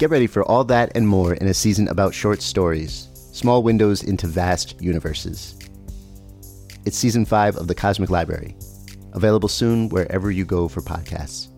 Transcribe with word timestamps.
Get 0.00 0.08
ready 0.08 0.26
for 0.26 0.42
all 0.44 0.64
that 0.64 0.92
and 0.94 1.06
more 1.06 1.34
in 1.34 1.46
a 1.46 1.52
season 1.52 1.86
about 1.88 2.14
short 2.14 2.40
stories, 2.40 3.10
small 3.34 3.62
windows 3.62 4.02
into 4.02 4.26
vast 4.26 4.80
universes. 4.80 5.58
It's 6.86 6.96
season 6.96 7.26
five 7.26 7.54
of 7.56 7.68
The 7.68 7.74
Cosmic 7.74 8.08
Library, 8.08 8.56
available 9.12 9.50
soon 9.50 9.90
wherever 9.90 10.30
you 10.30 10.46
go 10.46 10.68
for 10.68 10.80
podcasts. 10.80 11.48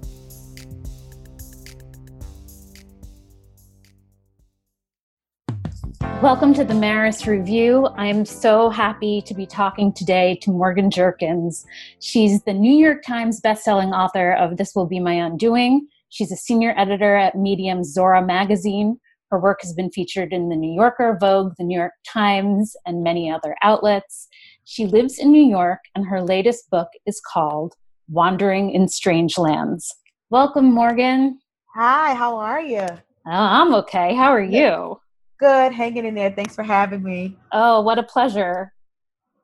Welcome 6.21 6.53
to 6.55 6.65
the 6.65 6.75
Maris 6.75 7.29
Review. 7.29 7.91
I'm 7.97 8.25
so 8.25 8.71
happy 8.71 9.23
to 9.23 9.35
be 9.35 9.47
talking 9.47 9.93
today 9.93 10.37
to 10.43 10.51
Morgan 10.51 10.91
Jerkins. 10.91 11.65
She's 12.01 12.43
the 12.43 12.55
New 12.55 12.75
York 12.75 13.05
Times 13.05 13.41
bestselling 13.41 13.97
author 13.97 14.33
of 14.33 14.57
This 14.57 14.75
Will 14.75 14.87
Be 14.87 14.99
My 14.99 15.15
Undoing 15.15 15.87
She's 16.13 16.31
a 16.31 16.37
senior 16.37 16.75
editor 16.77 17.17
at 17.17 17.39
Medium 17.39 17.83
Zora 17.83 18.23
magazine. 18.23 19.01
Her 19.31 19.41
work 19.41 19.63
has 19.63 19.73
been 19.73 19.91
featured 19.91 20.35
in 20.35 20.51
The 20.51 20.57
New 20.57 20.71
Yorker, 20.71 21.17
Vogue, 21.19 21.55
The 21.57 21.65
New 21.65 21.79
York 21.79 21.95
Times, 22.07 22.77
and 22.85 23.03
many 23.03 23.31
other 23.31 23.57
outlets. 23.63 24.29
She 24.65 24.85
lives 24.85 25.19
in 25.19 25.33
New 25.33 25.43
York, 25.43 25.79
and 25.95 26.07
her 26.07 26.21
latest 26.21 26.69
book 26.69 26.89
is 27.07 27.19
called 27.33 27.77
Wandering 28.11 28.73
in 28.73 28.89
Strange 28.89 29.39
Lands. 29.39 29.91
Welcome, 30.29 30.71
Morgan. 30.71 31.39
Hi, 31.75 32.13
how 32.13 32.37
are 32.37 32.61
you? 32.61 32.87
Oh, 32.91 32.99
I'm 33.25 33.73
okay. 33.77 34.15
How 34.15 34.33
are 34.33 34.43
you? 34.43 35.01
Good, 35.41 35.73
hanging 35.73 36.05
in 36.05 36.15
there. 36.15 36.31
Thanks 36.31 36.55
for 36.55 36.63
having 36.63 37.03
me. 37.03 37.39
Oh, 37.53 37.81
what 37.81 37.99
a 37.99 38.03
pleasure. 38.03 38.75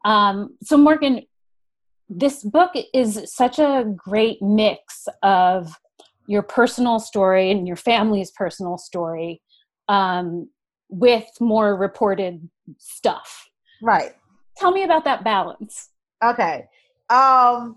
Um, 0.04 0.54
so, 0.62 0.76
Morgan, 0.76 1.22
this 2.10 2.42
book 2.42 2.72
is 2.92 3.22
such 3.34 3.58
a 3.58 3.86
great 3.96 4.42
mix 4.42 5.08
of 5.22 5.72
your 6.28 6.42
personal 6.42 7.00
story 7.00 7.50
and 7.50 7.66
your 7.66 7.74
family's 7.74 8.30
personal 8.30 8.76
story 8.76 9.40
um, 9.88 10.48
with 10.90 11.24
more 11.40 11.74
reported 11.74 12.48
stuff. 12.76 13.48
Right. 13.82 14.12
Tell 14.58 14.70
me 14.70 14.82
about 14.84 15.04
that 15.04 15.24
balance. 15.24 15.88
Okay. 16.22 16.66
Um, 17.08 17.76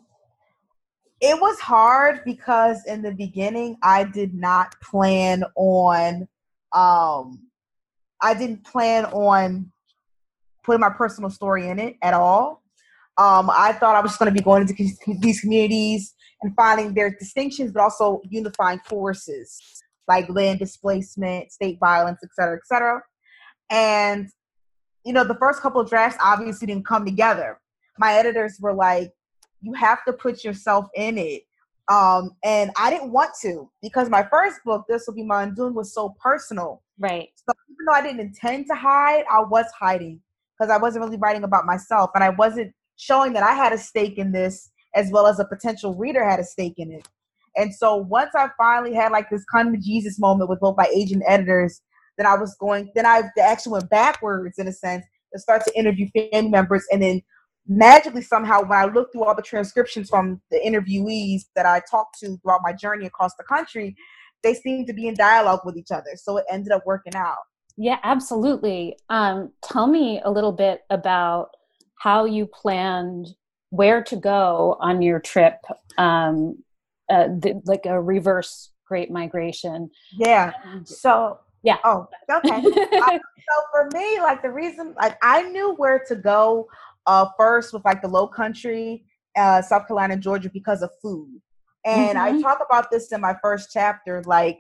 it 1.22 1.40
was 1.40 1.60
hard 1.60 2.22
because 2.26 2.84
in 2.86 3.02
the 3.02 3.14
beginning 3.14 3.78
I 3.82 4.04
did 4.04 4.34
not 4.34 4.76
plan 4.82 5.44
on 5.56 6.28
um 6.74 7.48
I 8.22 8.34
didn't 8.34 8.66
plan 8.66 9.06
on 9.06 9.72
putting 10.64 10.82
my 10.82 10.90
personal 10.90 11.30
story 11.30 11.70
in 11.70 11.80
it 11.80 11.96
at 12.02 12.14
all. 12.14 12.64
Um, 13.18 13.50
I 13.50 13.74
thought 13.74 13.96
I 13.96 14.02
was 14.02 14.12
just 14.12 14.20
going 14.20 14.32
to 14.32 14.38
be 14.38 14.44
going 14.44 14.62
into 14.62 14.76
these 15.22 15.42
communities 15.42 16.14
and 16.42 16.56
finding 16.56 16.94
their 16.94 17.12
distinctions, 17.12 17.72
but 17.72 17.82
also 17.82 18.22
unifying 18.30 18.80
forces 18.86 19.60
like 20.08 20.28
land 20.30 20.60
displacement, 20.60 21.52
state 21.52 21.78
violence, 21.80 22.20
et 22.24 22.30
cetera, 22.34 22.58
et 22.58 22.66
cetera. 22.66 23.02
And, 23.70 24.28
you 25.06 25.14
know, 25.14 25.24
the 25.24 25.36
first 25.36 25.62
couple 25.62 25.80
of 25.80 25.90
drafts 25.90 26.18
obviously 26.22 26.68
didn't 26.68 26.86
come 26.86 27.06
together. 27.06 27.60
My 27.98 28.14
editors 28.14 28.58
were 28.60 28.74
like, 28.74 29.12
you 29.62 29.74
have 29.74 30.04
to 30.06 30.14
put 30.14 30.44
yourself 30.44 30.88
in 30.96 31.18
it. 31.18 31.44
Um, 31.88 32.32
and 32.44 32.72
I 32.78 32.90
didn't 32.90 33.12
want 33.12 33.32
to 33.42 33.70
because 33.82 34.10
my 34.10 34.24
first 34.24 34.64
book, 34.66 34.86
This 34.90 35.06
Will 35.08 35.14
Be 35.14 35.24
My 35.24 35.44
Undoing, 35.44 35.76
was 35.76 35.94
so 35.94 36.16
personal. 36.20 36.82
Right. 37.00 37.30
So 37.36 37.54
even 37.70 37.86
though 37.86 37.94
I 37.94 38.02
didn't 38.02 38.22
intend 38.22 38.66
to 38.68 38.76
hide, 38.76 39.26
I 39.32 39.42
was 39.42 39.66
hiding 39.78 40.20
because 40.58 40.72
I 40.72 40.78
wasn't 40.78 41.06
really 41.06 41.18
writing 41.18 41.44
about 41.44 41.66
myself 41.66 42.12
and 42.16 42.24
I 42.24 42.30
wasn't 42.30 42.74
showing 42.96 43.34
that 43.34 43.44
I 43.44 43.54
had 43.54 43.74
a 43.74 43.78
stake 43.78 44.18
in 44.18 44.32
this 44.32 44.71
as 44.96 45.10
well 45.12 45.28
as 45.28 45.40
a 45.40 45.46
potential 45.46 45.94
reader 45.96 46.28
had 46.28 46.40
a 46.40 46.44
stake 46.44 46.76
in 46.78 46.92
it. 46.92 47.08
And 47.56 47.74
so 47.74 47.96
once 47.96 48.32
I 48.36 48.50
finally 48.58 48.94
had 48.94 49.12
like 49.12 49.30
this 49.30 49.44
kind 49.46 49.74
of 49.76 49.82
Jesus 49.82 50.20
moment 50.20 50.50
with 50.50 50.60
both 50.60 50.78
my 50.78 50.90
agent 50.94 51.24
editors, 51.28 51.82
then 52.18 52.26
I 52.26 52.36
was 52.36 52.56
going, 52.60 52.92
then 52.96 53.06
I 53.06 53.24
actually 53.42 53.74
went 53.74 53.90
backwards 53.90 54.58
in 54.58 54.68
a 54.68 54.74
sense 54.74 55.06
to 55.34 55.40
start 55.40 55.64
to 55.66 55.78
interview 55.78 56.08
family 56.14 56.50
members. 56.50 56.86
And 56.92 57.02
then 57.02 57.22
magically 57.68 58.22
somehow, 58.22 58.62
when 58.62 58.78
I 58.78 58.86
looked 58.86 59.14
through 59.14 59.24
all 59.24 59.36
the 59.36 59.42
transcriptions 59.42 60.10
from 60.10 60.42
the 60.52 60.60
interviewees 60.60 61.42
that 61.56 61.66
I 61.66 61.82
talked 61.90 62.20
to 62.20 62.38
throughout 62.38 62.62
my 62.64 62.74
journey 62.74 63.06
across 63.06 63.36
the 63.36 63.44
country, 63.44 63.96
they 64.44 64.54
seemed 64.54 64.88
to 64.88 64.94
be 64.94 65.08
in 65.08 65.14
dialogue 65.14 65.62
with 65.66 65.78
each 65.78 65.92
other. 65.92 66.12
So 66.16 66.38
it 66.38 66.46
ended 66.50 66.72
up 66.72 66.84
working 66.86 67.16
out. 67.16 67.38
Yeah, 67.78 68.00
absolutely. 68.04 68.98
Um, 69.10 69.52
tell 69.64 69.88
me 69.88 70.22
a 70.24 70.32
little 70.32 70.52
bit 70.52 70.82
about 70.90 71.50
how 71.96 72.26
you 72.26 72.48
planned 72.48 73.28
where 73.72 74.04
to 74.04 74.16
go 74.16 74.78
on 74.80 75.02
your 75.02 75.20
trip, 75.20 75.58
um, 75.98 76.64
uh, 77.10 77.28
the, 77.28 77.62
like 77.66 77.86
a 77.86 78.00
reverse 78.00 78.70
Great 78.86 79.10
Migration. 79.10 79.90
Yeah. 80.12 80.52
So 80.86 81.40
yeah. 81.64 81.78
Oh, 81.84 82.08
okay. 82.30 82.56
um, 82.56 82.64
so 82.74 83.62
for 83.72 83.90
me, 83.94 84.20
like 84.20 84.42
the 84.42 84.50
reason, 84.50 84.94
like 85.00 85.18
I 85.22 85.44
knew 85.50 85.76
where 85.76 86.04
to 86.08 86.16
go 86.16 86.68
uh, 87.08 87.28
first 87.38 87.74
with 87.74 87.86
like 87.86 88.02
the 88.02 88.08
Low 88.08 88.28
Country, 88.28 89.06
uh, 89.36 89.62
South 89.62 89.88
Carolina, 89.88 90.18
Georgia, 90.18 90.50
because 90.52 90.82
of 90.82 90.90
food. 91.02 91.42
And 91.86 92.18
mm-hmm. 92.18 92.38
I 92.38 92.42
talk 92.42 92.60
about 92.66 92.92
this 92.92 93.12
in 93.12 93.22
my 93.22 93.36
first 93.42 93.70
chapter. 93.72 94.22
Like, 94.26 94.60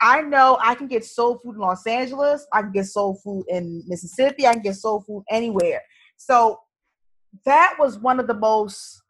I 0.00 0.22
know 0.22 0.58
I 0.60 0.74
can 0.74 0.86
get 0.86 1.04
soul 1.04 1.38
food 1.38 1.54
in 1.54 1.60
Los 1.60 1.86
Angeles. 1.86 2.46
I 2.52 2.62
can 2.62 2.72
get 2.72 2.86
soul 2.86 3.20
food 3.22 3.44
in 3.48 3.82
Mississippi. 3.86 4.46
I 4.46 4.54
can 4.54 4.62
get 4.62 4.76
soul 4.76 5.02
food 5.06 5.24
anywhere. 5.30 5.82
So 6.16 6.58
that 7.44 7.74
was 7.78 7.98
one 7.98 8.20
of 8.20 8.26
the 8.26 8.34
most 8.34 9.02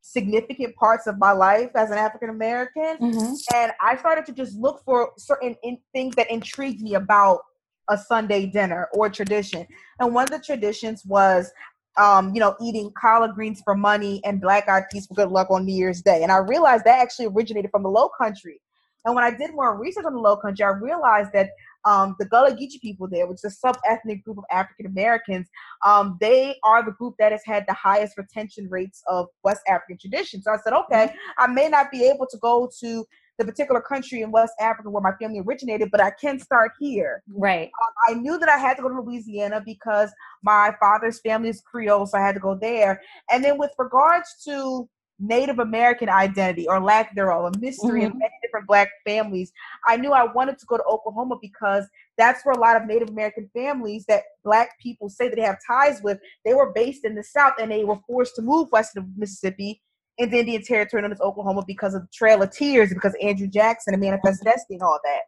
significant 0.00 0.76
parts 0.76 1.06
of 1.06 1.18
my 1.18 1.32
life 1.32 1.70
as 1.74 1.90
an 1.90 1.98
African 1.98 2.28
American. 2.28 2.98
Mm-hmm. 3.00 3.34
And 3.54 3.72
I 3.80 3.96
started 3.96 4.26
to 4.26 4.32
just 4.32 4.56
look 4.56 4.82
for 4.84 5.12
certain 5.16 5.56
in, 5.62 5.78
things 5.92 6.14
that 6.16 6.30
intrigued 6.30 6.82
me 6.82 6.94
about 6.94 7.40
a 7.88 7.98
Sunday 7.98 8.46
dinner 8.46 8.88
or 8.92 9.08
tradition. 9.08 9.66
And 9.98 10.14
one 10.14 10.24
of 10.24 10.30
the 10.30 10.38
traditions 10.38 11.04
was, 11.04 11.50
um, 11.96 12.34
you 12.34 12.40
know, 12.40 12.54
eating 12.60 12.92
collard 12.98 13.34
greens 13.34 13.62
for 13.64 13.74
money 13.74 14.20
and 14.24 14.40
black 14.40 14.68
eyed 14.68 14.84
peas 14.90 15.06
for 15.06 15.14
good 15.14 15.30
luck 15.30 15.50
on 15.50 15.64
New 15.64 15.74
Year's 15.74 16.02
Day. 16.02 16.22
And 16.22 16.30
I 16.30 16.38
realized 16.38 16.84
that 16.84 17.00
actually 17.00 17.26
originated 17.26 17.70
from 17.70 17.82
the 17.82 17.90
Low 17.90 18.08
Country. 18.08 18.60
And 19.04 19.14
when 19.14 19.24
I 19.24 19.30
did 19.30 19.54
more 19.54 19.78
research 19.78 20.04
on 20.06 20.14
the 20.14 20.18
Low 20.18 20.36
Country, 20.36 20.64
I 20.64 20.70
realized 20.70 21.32
that 21.32 21.50
um, 21.84 22.16
the 22.18 22.26
Gullah 22.26 22.52
Geechee 22.52 22.80
people 22.80 23.08
there, 23.08 23.26
which 23.26 23.36
is 23.36 23.44
a 23.44 23.50
sub-ethnic 23.50 24.24
group 24.24 24.38
of 24.38 24.44
African 24.50 24.86
Americans, 24.86 25.48
um, 25.84 26.16
they 26.20 26.56
are 26.64 26.84
the 26.84 26.92
group 26.92 27.14
that 27.18 27.32
has 27.32 27.42
had 27.44 27.64
the 27.66 27.74
highest 27.74 28.16
retention 28.16 28.68
rates 28.70 29.02
of 29.08 29.26
West 29.42 29.62
African 29.68 29.98
tradition. 29.98 30.42
So 30.42 30.52
I 30.52 30.56
said, 30.62 30.72
okay, 30.72 31.14
I 31.38 31.46
may 31.46 31.68
not 31.68 31.90
be 31.90 32.04
able 32.04 32.26
to 32.26 32.38
go 32.38 32.70
to 32.80 33.04
the 33.38 33.44
particular 33.44 33.80
country 33.80 34.22
in 34.22 34.30
West 34.30 34.52
Africa 34.60 34.88
where 34.90 35.02
my 35.02 35.12
family 35.20 35.40
originated, 35.40 35.90
but 35.90 36.00
I 36.00 36.10
can 36.10 36.38
start 36.38 36.72
here. 36.78 37.22
Right. 37.28 37.66
Um, 37.66 38.16
I 38.16 38.20
knew 38.20 38.38
that 38.38 38.48
I 38.48 38.58
had 38.58 38.76
to 38.76 38.82
go 38.82 38.88
to 38.88 39.00
Louisiana 39.00 39.60
because 39.64 40.10
my 40.42 40.72
father's 40.78 41.20
family 41.20 41.48
is 41.48 41.60
Creole, 41.60 42.06
so 42.06 42.16
I 42.16 42.20
had 42.20 42.34
to 42.34 42.40
go 42.40 42.54
there. 42.54 43.00
And 43.30 43.44
then 43.44 43.58
with 43.58 43.72
regards 43.78 44.36
to 44.44 44.88
Native 45.18 45.58
American 45.58 46.08
identity 46.08 46.66
or 46.66 46.80
lack 46.80 47.14
thereof, 47.14 47.52
a 47.54 47.58
mystery 47.58 48.00
mm-hmm. 48.00 48.12
of 48.12 48.18
many 48.18 48.32
different 48.42 48.66
black 48.66 48.88
families, 49.06 49.52
I 49.86 49.96
knew 49.96 50.12
I 50.12 50.24
wanted 50.24 50.58
to 50.58 50.66
go 50.66 50.76
to 50.76 50.84
Oklahoma 50.84 51.36
because 51.40 51.86
that's 52.18 52.44
where 52.44 52.54
a 52.54 52.58
lot 52.58 52.76
of 52.76 52.86
Native 52.86 53.08
American 53.08 53.48
families 53.54 54.04
that 54.06 54.24
black 54.44 54.78
people 54.80 55.08
say 55.08 55.28
that 55.28 55.36
they 55.36 55.42
have 55.42 55.58
ties 55.66 56.02
with, 56.02 56.18
they 56.44 56.54
were 56.54 56.72
based 56.72 57.04
in 57.04 57.14
the 57.14 57.22
South 57.22 57.54
and 57.60 57.70
they 57.70 57.84
were 57.84 57.98
forced 58.06 58.36
to 58.36 58.42
move 58.42 58.68
west 58.72 58.96
of 58.96 59.04
Mississippi 59.16 59.80
in 60.18 60.30
the 60.30 60.38
Indian 60.38 60.62
Territory 60.62 61.02
known 61.02 61.12
as 61.12 61.20
Oklahoma 61.20 61.64
because 61.66 61.94
of 61.94 62.02
the 62.02 62.08
Trail 62.12 62.42
of 62.42 62.50
Tears, 62.50 62.92
because 62.92 63.14
Andrew 63.20 63.48
Jackson 63.48 63.94
and 63.94 64.02
Manifest 64.02 64.44
Destiny 64.44 64.76
and 64.76 64.82
all 64.82 64.98
that. 65.04 65.20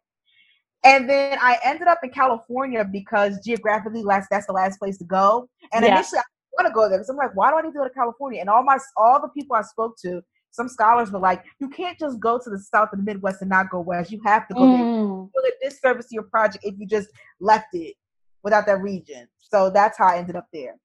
And 0.85 1.11
then 1.11 1.39
I 1.41 1.59
ended 1.65 1.89
up 1.89 1.99
in 2.05 2.11
California 2.11 2.85
because 2.85 3.41
geographically, 3.45 4.05
that's 4.07 4.29
that's 4.31 4.47
the 4.47 4.53
last 4.53 4.79
place 4.79 4.99
to 4.99 5.05
go. 5.05 5.49
And 5.73 5.85
yeah. 5.85 5.95
initially, 5.95 6.21
I 6.21 6.23
want 6.59 6.67
to 6.67 6.73
go 6.73 6.89
there 6.89 6.99
because 6.99 7.09
I'm 7.09 7.17
like, 7.17 7.35
why 7.35 7.51
do 7.51 7.57
I 7.57 7.63
need 7.63 7.73
to 7.73 7.79
go 7.79 7.85
to 7.85 7.91
California? 7.91 8.41
And 8.41 8.49
all 8.49 8.63
my 8.63 8.79
all 8.97 9.21
the 9.21 9.29
people 9.29 9.57
I 9.57 9.63
spoke 9.63 9.97
to, 10.03 10.23
some 10.51 10.69
scholars 10.69 11.13
were 11.13 11.19
like, 11.19 11.45
you 11.61 11.69
can't 11.69 11.99
just 11.99 12.19
go 12.19 12.39
to 12.43 12.51
the 12.51 12.59
South 12.59 12.89
and 12.93 13.03
the 13.03 13.05
Midwest 13.05 13.43
and 13.43 13.51
not 13.51 13.71
go 13.71 13.81
west. 13.81 14.11
You 14.11 14.21
have 14.25 14.49
to 14.49 14.55
go 14.55 14.61
mm. 14.61 14.77
there. 14.77 14.87
You 14.87 15.31
a 15.37 15.69
disservice 15.69 16.07
to 16.09 16.15
your 16.15 16.25
project 16.25 16.65
if 16.65 16.75
you 16.79 16.87
just 16.87 17.09
left 17.41 17.69
it 17.75 17.95
without 18.43 18.67
that 18.67 18.81
region. 18.81 19.29
So 19.39 19.71
that's 19.71 19.99
how 19.99 20.07
I 20.07 20.19
ended 20.19 20.37
up 20.37 20.47
there. 20.53 20.77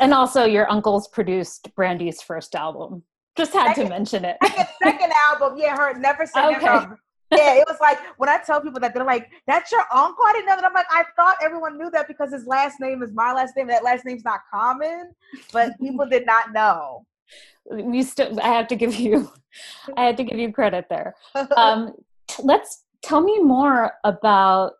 And 0.00 0.12
also, 0.12 0.44
your 0.44 0.70
uncles 0.70 1.06
produced 1.08 1.74
Brandy's 1.76 2.20
first 2.20 2.54
album. 2.54 3.04
Just 3.36 3.52
had 3.52 3.68
second, 3.68 3.84
to 3.84 3.90
mention 3.90 4.24
it. 4.24 4.36
Second, 4.42 4.66
second 4.82 5.12
album, 5.28 5.58
yeah, 5.58 5.76
her 5.76 5.98
never 5.98 6.26
said 6.26 6.44
okay. 6.56 6.66
Album. 6.66 6.98
Yeah, 7.32 7.54
it 7.54 7.64
was 7.66 7.78
like 7.80 7.98
when 8.18 8.28
I 8.28 8.38
tell 8.38 8.60
people 8.60 8.80
that 8.80 8.94
they're 8.94 9.04
like, 9.04 9.30
"That's 9.46 9.72
your 9.72 9.84
uncle." 9.92 10.24
I 10.26 10.32
didn't 10.34 10.46
know 10.46 10.56
that. 10.56 10.64
I'm 10.64 10.74
like, 10.74 10.86
I 10.90 11.04
thought 11.16 11.36
everyone 11.42 11.78
knew 11.78 11.90
that 11.90 12.06
because 12.06 12.32
his 12.32 12.46
last 12.46 12.80
name 12.80 13.02
is 13.02 13.12
my 13.12 13.32
last 13.32 13.56
name. 13.56 13.68
That 13.68 13.84
last 13.84 14.04
name's 14.04 14.24
not 14.24 14.40
common, 14.52 15.14
but 15.52 15.78
people 15.80 16.06
did 16.06 16.26
not 16.26 16.52
know. 16.52 17.06
You 17.70 18.02
still, 18.02 18.38
I 18.40 18.48
have 18.48 18.68
to 18.68 18.76
give 18.76 18.94
you, 18.94 19.30
I 19.96 20.04
had 20.04 20.16
to 20.18 20.24
give 20.24 20.38
you 20.38 20.52
credit 20.52 20.86
there. 20.90 21.14
Um, 21.56 21.94
t- 22.28 22.42
let's 22.44 22.84
tell 23.02 23.20
me 23.20 23.38
more 23.40 23.92
about 24.04 24.72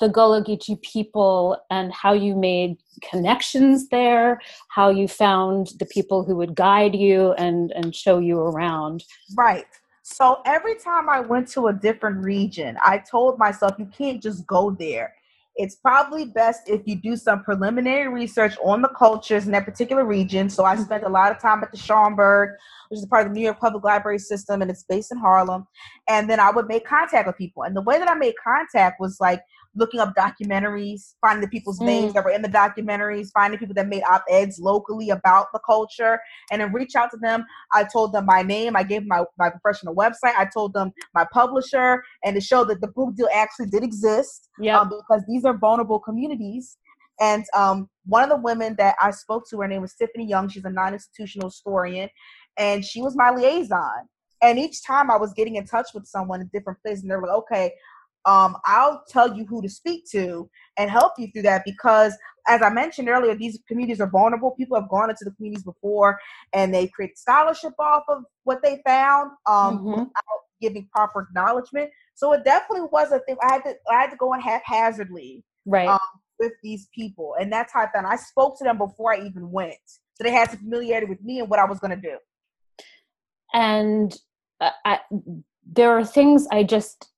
the 0.00 0.08
Gullah 0.08 0.44
Geechee 0.44 0.80
people 0.82 1.58
and 1.70 1.92
how 1.92 2.12
you 2.12 2.36
made 2.36 2.76
connections 3.02 3.88
there, 3.88 4.40
how 4.68 4.90
you 4.90 5.08
found 5.08 5.72
the 5.78 5.86
people 5.86 6.24
who 6.24 6.36
would 6.36 6.54
guide 6.54 6.94
you 6.94 7.32
and, 7.32 7.72
and 7.72 7.94
show 7.94 8.18
you 8.18 8.38
around. 8.38 9.04
Right. 9.36 9.66
So 10.10 10.40
every 10.46 10.74
time 10.74 11.08
I 11.10 11.20
went 11.20 11.48
to 11.48 11.66
a 11.66 11.72
different 11.72 12.24
region, 12.24 12.78
I 12.84 12.98
told 12.98 13.38
myself, 13.38 13.74
you 13.78 13.84
can't 13.86 14.22
just 14.22 14.46
go 14.46 14.70
there. 14.70 15.14
It's 15.56 15.76
probably 15.76 16.24
best 16.24 16.62
if 16.66 16.80
you 16.86 16.96
do 16.96 17.14
some 17.14 17.44
preliminary 17.44 18.08
research 18.08 18.56
on 18.64 18.80
the 18.80 18.88
cultures 18.88 19.44
in 19.44 19.52
that 19.52 19.66
particular 19.66 20.04
region. 20.06 20.48
So 20.48 20.64
I 20.64 20.76
spent 20.76 21.04
a 21.04 21.08
lot 21.08 21.30
of 21.30 21.40
time 21.40 21.62
at 21.62 21.72
the 21.72 21.76
Schomburg, 21.76 22.54
which 22.88 22.98
is 22.98 23.06
part 23.06 23.26
of 23.26 23.34
the 23.34 23.38
New 23.38 23.44
York 23.44 23.60
Public 23.60 23.84
Library 23.84 24.18
System, 24.18 24.62
and 24.62 24.70
it's 24.70 24.84
based 24.88 25.12
in 25.12 25.18
Harlem. 25.18 25.66
And 26.08 26.28
then 26.28 26.40
I 26.40 26.50
would 26.50 26.68
make 26.68 26.86
contact 26.86 27.26
with 27.26 27.36
people. 27.36 27.64
And 27.64 27.76
the 27.76 27.82
way 27.82 27.98
that 27.98 28.08
I 28.08 28.14
made 28.14 28.34
contact 28.42 28.98
was 28.98 29.18
like 29.20 29.42
looking 29.74 30.00
up 30.00 30.14
documentaries, 30.14 31.14
finding 31.20 31.40
the 31.40 31.48
people's 31.48 31.78
mm. 31.78 31.86
names 31.86 32.12
that 32.14 32.24
were 32.24 32.30
in 32.30 32.42
the 32.42 32.48
documentaries, 32.48 33.28
finding 33.32 33.58
people 33.58 33.74
that 33.74 33.88
made 33.88 34.02
op 34.04 34.24
eds 34.30 34.58
locally 34.58 35.10
about 35.10 35.46
the 35.52 35.60
culture, 35.64 36.18
and 36.50 36.60
then 36.60 36.72
reach 36.72 36.94
out 36.96 37.10
to 37.10 37.16
them. 37.18 37.44
I 37.72 37.84
told 37.84 38.12
them 38.12 38.26
my 38.26 38.42
name, 38.42 38.76
I 38.76 38.82
gave 38.82 39.06
my, 39.06 39.24
my 39.38 39.50
professional 39.50 39.94
website, 39.94 40.34
I 40.36 40.46
told 40.52 40.74
them 40.74 40.92
my 41.14 41.26
publisher, 41.32 42.02
and 42.24 42.34
to 42.34 42.40
show 42.40 42.64
that 42.64 42.80
the 42.80 42.88
book 42.88 43.14
deal 43.16 43.28
actually 43.34 43.66
did 43.66 43.82
exist. 43.82 44.48
Yeah. 44.60 44.80
Um, 44.80 44.88
because 44.88 45.22
these 45.28 45.44
are 45.44 45.56
vulnerable 45.56 46.00
communities. 46.00 46.76
And 47.20 47.44
um, 47.54 47.88
one 48.06 48.22
of 48.22 48.28
the 48.28 48.36
women 48.36 48.74
that 48.78 48.94
I 49.00 49.10
spoke 49.10 49.44
to, 49.50 49.60
her 49.60 49.68
name 49.68 49.82
was 49.82 49.94
Tiffany 49.94 50.26
Young. 50.26 50.48
She's 50.48 50.64
a 50.64 50.70
non 50.70 50.94
institutional 50.94 51.48
historian, 51.48 52.08
and 52.56 52.84
she 52.84 53.02
was 53.02 53.16
my 53.16 53.30
liaison. 53.30 54.08
And 54.40 54.58
each 54.58 54.84
time 54.84 55.10
I 55.10 55.16
was 55.16 55.32
getting 55.32 55.56
in 55.56 55.66
touch 55.66 55.88
with 55.94 56.06
someone 56.06 56.40
in 56.40 56.50
different 56.52 56.80
places, 56.80 57.02
and 57.02 57.10
they 57.10 57.16
were 57.16 57.26
like, 57.26 57.36
okay, 57.38 57.72
um, 58.28 58.56
I'll 58.66 59.02
tell 59.08 59.34
you 59.34 59.46
who 59.46 59.62
to 59.62 59.70
speak 59.70 60.04
to 60.10 60.50
and 60.76 60.90
help 60.90 61.12
you 61.16 61.28
through 61.32 61.42
that 61.42 61.62
because, 61.64 62.12
as 62.46 62.60
I 62.60 62.68
mentioned 62.68 63.08
earlier, 63.08 63.34
these 63.34 63.58
communities 63.66 64.02
are 64.02 64.10
vulnerable. 64.10 64.50
People 64.50 64.78
have 64.78 64.90
gone 64.90 65.08
into 65.08 65.24
the 65.24 65.30
communities 65.30 65.64
before 65.64 66.18
and 66.52 66.74
they 66.74 66.88
create 66.88 67.18
scholarship 67.18 67.72
off 67.78 68.02
of 68.08 68.24
what 68.44 68.62
they 68.62 68.82
found 68.84 69.30
um, 69.46 69.78
mm-hmm. 69.78 69.90
without 69.90 70.40
giving 70.60 70.86
proper 70.94 71.22
acknowledgement. 71.22 71.90
So 72.14 72.34
it 72.34 72.44
definitely 72.44 72.88
was 72.92 73.12
a 73.12 73.20
thing. 73.20 73.36
I 73.42 73.54
had 73.54 73.64
to 73.64 73.74
I 73.90 74.00
had 74.02 74.10
to 74.10 74.16
go 74.16 74.34
in 74.34 74.40
haphazardly 74.40 75.42
right 75.64 75.88
um, 75.88 75.98
with 76.38 76.52
these 76.62 76.88
people, 76.94 77.34
and 77.40 77.50
that's 77.50 77.72
how 77.72 77.80
I 77.80 77.92
found. 77.92 78.06
I 78.06 78.16
spoke 78.16 78.58
to 78.58 78.64
them 78.64 78.76
before 78.76 79.14
I 79.14 79.24
even 79.24 79.50
went, 79.50 79.74
so 79.86 80.24
they 80.24 80.32
had 80.32 80.50
some 80.50 80.58
familiarity 80.58 81.06
with 81.06 81.22
me 81.22 81.40
and 81.40 81.48
what 81.48 81.60
I 81.60 81.64
was 81.64 81.78
going 81.78 81.98
to 81.98 82.00
do. 82.00 82.18
And 83.54 84.14
uh, 84.60 84.70
I, 84.84 84.98
there 85.64 85.96
are 85.96 86.04
things 86.04 86.46
I 86.50 86.64
just 86.64 87.08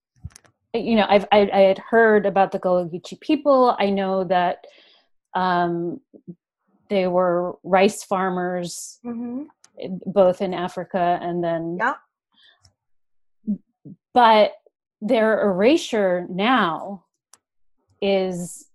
you 0.75 0.95
know, 0.97 1.07
I've 1.09 1.27
I, 1.33 1.51
I 1.53 1.61
had 1.61 1.79
heard 1.79 2.27
about 2.27 2.53
the 2.53 2.59
Geechee 2.59 3.21
people. 3.21 3.77
I 3.79 3.91
know 3.91 4.25
that 4.25 4.67
um, 5.35 6.01
they 6.89 7.07
were 7.07 7.59
rice 7.63 8.05
farmers, 8.05 8.99
mm-hmm. 9.05 9.45
both 10.07 10.41
in 10.43 10.55
Africa 10.55 11.19
and 11.23 11.43
then. 11.43 11.79
Yeah. 11.79 11.95
But 14.13 14.53
their 15.01 15.41
erasure 15.43 16.27
now 16.29 17.05
is 18.03 18.67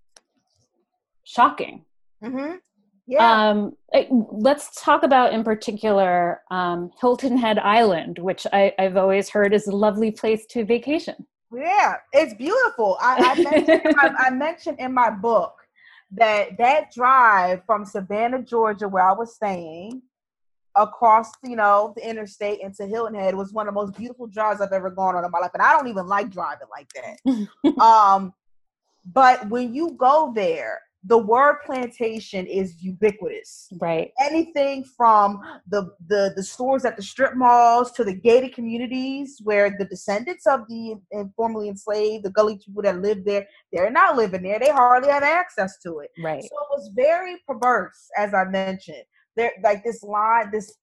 shocking. 1.23 1.83
Mm-hmm. 2.23 2.55
Yeah. 3.07 3.49
Um, 3.49 3.75
let's 4.31 4.81
talk 4.81 5.03
about 5.03 5.33
in 5.33 5.43
particular 5.43 6.41
um, 6.49 6.89
Hilton 6.99 7.37
Head 7.37 7.59
Island, 7.59 8.17
which 8.17 8.47
I, 8.51 8.73
I've 8.79 8.97
always 8.97 9.29
heard 9.29 9.53
is 9.53 9.67
a 9.67 9.75
lovely 9.75 10.09
place 10.09 10.45
to 10.47 10.65
vacation. 10.65 11.27
Yeah, 11.55 11.95
it's 12.13 12.33
beautiful. 12.33 12.97
I, 12.99 13.35
I, 13.35 13.43
mentioned, 13.43 13.81
I, 13.97 14.09
I 14.17 14.29
mentioned 14.31 14.79
in 14.79 14.93
my 14.93 15.09
book 15.09 15.53
that 16.11 16.57
that 16.57 16.91
drive 16.93 17.63
from 17.65 17.85
Savannah, 17.85 18.41
Georgia, 18.41 18.87
where 18.87 19.07
I 19.07 19.13
was 19.13 19.35
staying, 19.35 20.01
across 20.75 21.31
you 21.43 21.55
know 21.55 21.93
the 21.95 22.07
interstate 22.07 22.59
into 22.59 22.85
Hilton 22.85 23.15
Head 23.15 23.35
was 23.35 23.53
one 23.53 23.67
of 23.67 23.73
the 23.73 23.79
most 23.79 23.95
beautiful 23.95 24.27
drives 24.27 24.61
I've 24.61 24.73
ever 24.73 24.89
gone 24.89 25.15
on 25.15 25.23
in 25.23 25.31
my 25.31 25.39
life, 25.39 25.51
and 25.53 25.63
I 25.63 25.73
don't 25.73 25.87
even 25.87 26.07
like 26.07 26.29
driving 26.29 26.67
like 26.69 26.89
that. 26.93 27.79
um, 27.81 28.33
but 29.13 29.47
when 29.49 29.73
you 29.73 29.91
go 29.91 30.31
there, 30.35 30.81
the 31.07 31.17
word 31.17 31.57
plantation 31.65 32.47
is 32.47 32.81
ubiquitous. 32.81 33.67
Right. 33.79 34.11
Anything 34.19 34.83
from 34.83 35.39
the, 35.67 35.91
the 36.07 36.33
the 36.35 36.43
stores 36.43 36.83
at 36.83 36.97
the 36.97 37.03
strip 37.03 37.35
malls 37.35 37.91
to 37.93 38.03
the 38.03 38.13
gated 38.13 38.53
communities 38.53 39.39
where 39.43 39.75
the 39.77 39.85
descendants 39.85 40.47
of 40.47 40.61
the 40.67 40.99
formerly 41.35 41.69
enslaved, 41.69 42.25
the 42.25 42.31
Gullah 42.31 42.57
people 42.57 42.81
that 42.81 43.01
live 43.01 43.23
there, 43.23 43.47
they're 43.71 43.91
not 43.91 44.15
living 44.15 44.43
there. 44.43 44.59
They 44.59 44.69
hardly 44.69 45.09
have 45.09 45.23
access 45.23 45.77
to 45.83 45.99
it. 45.99 46.09
Right. 46.23 46.41
So 46.41 46.47
it 46.47 46.67
was 46.71 46.91
very 46.95 47.37
perverse, 47.47 48.09
as 48.17 48.33
I 48.33 48.45
mentioned. 48.45 49.03
There 49.35 49.51
like 49.63 49.83
this 49.83 50.01
line, 50.01 50.49
this 50.51 50.75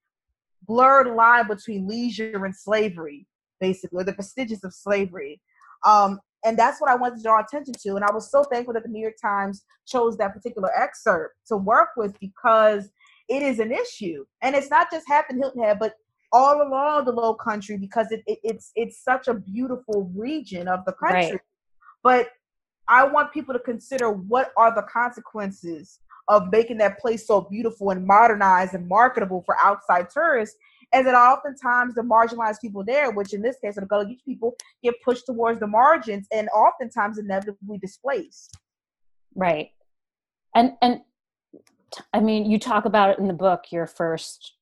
blurred 0.66 1.08
line 1.08 1.48
between 1.48 1.88
leisure 1.88 2.44
and 2.44 2.54
slavery, 2.54 3.26
basically, 3.60 4.00
or 4.00 4.04
the 4.04 4.12
vestiges 4.12 4.62
of 4.62 4.72
slavery. 4.72 5.40
Um, 5.84 6.20
and 6.44 6.58
that's 6.58 6.80
what 6.80 6.90
I 6.90 6.94
wanted 6.96 7.18
to 7.18 7.22
draw 7.22 7.40
attention 7.40 7.74
to. 7.82 7.96
And 7.96 8.04
I 8.04 8.12
was 8.12 8.30
so 8.30 8.42
thankful 8.44 8.74
that 8.74 8.82
the 8.82 8.88
New 8.88 9.00
York 9.00 9.14
Times 9.20 9.64
chose 9.86 10.16
that 10.18 10.34
particular 10.34 10.70
excerpt 10.76 11.36
to 11.48 11.56
work 11.56 11.90
with 11.96 12.18
because 12.20 12.90
it 13.28 13.42
is 13.42 13.58
an 13.58 13.72
issue. 13.72 14.24
And 14.42 14.54
it's 14.54 14.70
not 14.70 14.90
just 14.90 15.06
happened 15.08 15.40
Hilton 15.40 15.62
Head, 15.62 15.78
but 15.78 15.94
all 16.32 16.62
along 16.62 17.04
the 17.04 17.12
low 17.12 17.34
country 17.34 17.76
because 17.76 18.10
it, 18.10 18.22
it, 18.26 18.38
it's 18.42 18.72
it's 18.74 19.02
such 19.02 19.28
a 19.28 19.34
beautiful 19.34 20.10
region 20.16 20.66
of 20.66 20.84
the 20.86 20.92
country. 20.92 21.32
Right. 21.32 21.40
But 22.02 22.28
I 22.88 23.04
want 23.04 23.32
people 23.32 23.54
to 23.54 23.60
consider 23.60 24.10
what 24.10 24.52
are 24.56 24.74
the 24.74 24.82
consequences 24.82 26.00
of 26.28 26.50
making 26.50 26.78
that 26.78 26.98
place 26.98 27.26
so 27.26 27.42
beautiful 27.42 27.90
and 27.90 28.06
modernized 28.06 28.74
and 28.74 28.88
marketable 28.88 29.42
for 29.44 29.56
outside 29.62 30.08
tourists 30.10 30.56
and 30.92 31.06
that 31.06 31.14
oftentimes 31.14 31.94
the 31.94 32.02
marginalized 32.02 32.60
people 32.60 32.84
there, 32.84 33.10
which 33.10 33.32
in 33.32 33.42
this 33.42 33.56
case 33.58 33.78
are 33.78 33.80
the 33.80 33.86
Gullah 33.86 34.04
Geechee 34.04 34.24
people, 34.24 34.54
get 34.82 34.94
pushed 35.02 35.26
towards 35.26 35.58
the 35.58 35.66
margins 35.66 36.26
and 36.32 36.48
oftentimes 36.50 37.18
inevitably 37.18 37.78
displaced. 37.78 38.56
Right. 39.34 39.70
And 40.54 40.72
and 40.82 41.00
I 42.12 42.20
mean, 42.20 42.50
you 42.50 42.58
talk 42.58 42.84
about 42.84 43.10
it 43.10 43.18
in 43.18 43.26
the 43.26 43.34
book, 43.34 43.64
your 43.70 43.86
first 43.86 44.54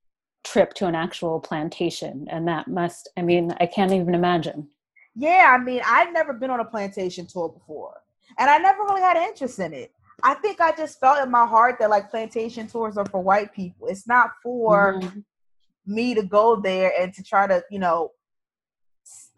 trip 0.44 0.72
to 0.74 0.86
an 0.86 0.94
actual 0.94 1.40
plantation, 1.40 2.26
and 2.30 2.46
that 2.46 2.68
must 2.68 3.08
I 3.16 3.22
mean, 3.22 3.54
I 3.60 3.66
can't 3.66 3.92
even 3.92 4.14
imagine. 4.14 4.68
Yeah, 5.16 5.56
I 5.58 5.62
mean, 5.62 5.82
I've 5.84 6.12
never 6.12 6.32
been 6.32 6.50
on 6.50 6.60
a 6.60 6.64
plantation 6.64 7.26
tour 7.26 7.48
before. 7.48 8.00
And 8.38 8.48
I 8.48 8.58
never 8.58 8.84
really 8.84 9.00
had 9.00 9.16
interest 9.16 9.58
in 9.58 9.74
it. 9.74 9.92
I 10.22 10.34
think 10.34 10.60
I 10.60 10.70
just 10.70 11.00
felt 11.00 11.18
in 11.20 11.30
my 11.30 11.46
heart 11.46 11.76
that 11.80 11.90
like 11.90 12.10
plantation 12.10 12.68
tours 12.68 12.96
are 12.96 13.06
for 13.06 13.20
white 13.20 13.52
people. 13.52 13.88
It's 13.88 14.06
not 14.06 14.30
for 14.42 14.94
mm-hmm 14.94 15.20
me 15.90 16.14
to 16.14 16.22
go 16.22 16.56
there 16.56 16.92
and 16.98 17.12
to 17.14 17.22
try 17.22 17.46
to, 17.46 17.62
you 17.70 17.78
know, 17.78 18.10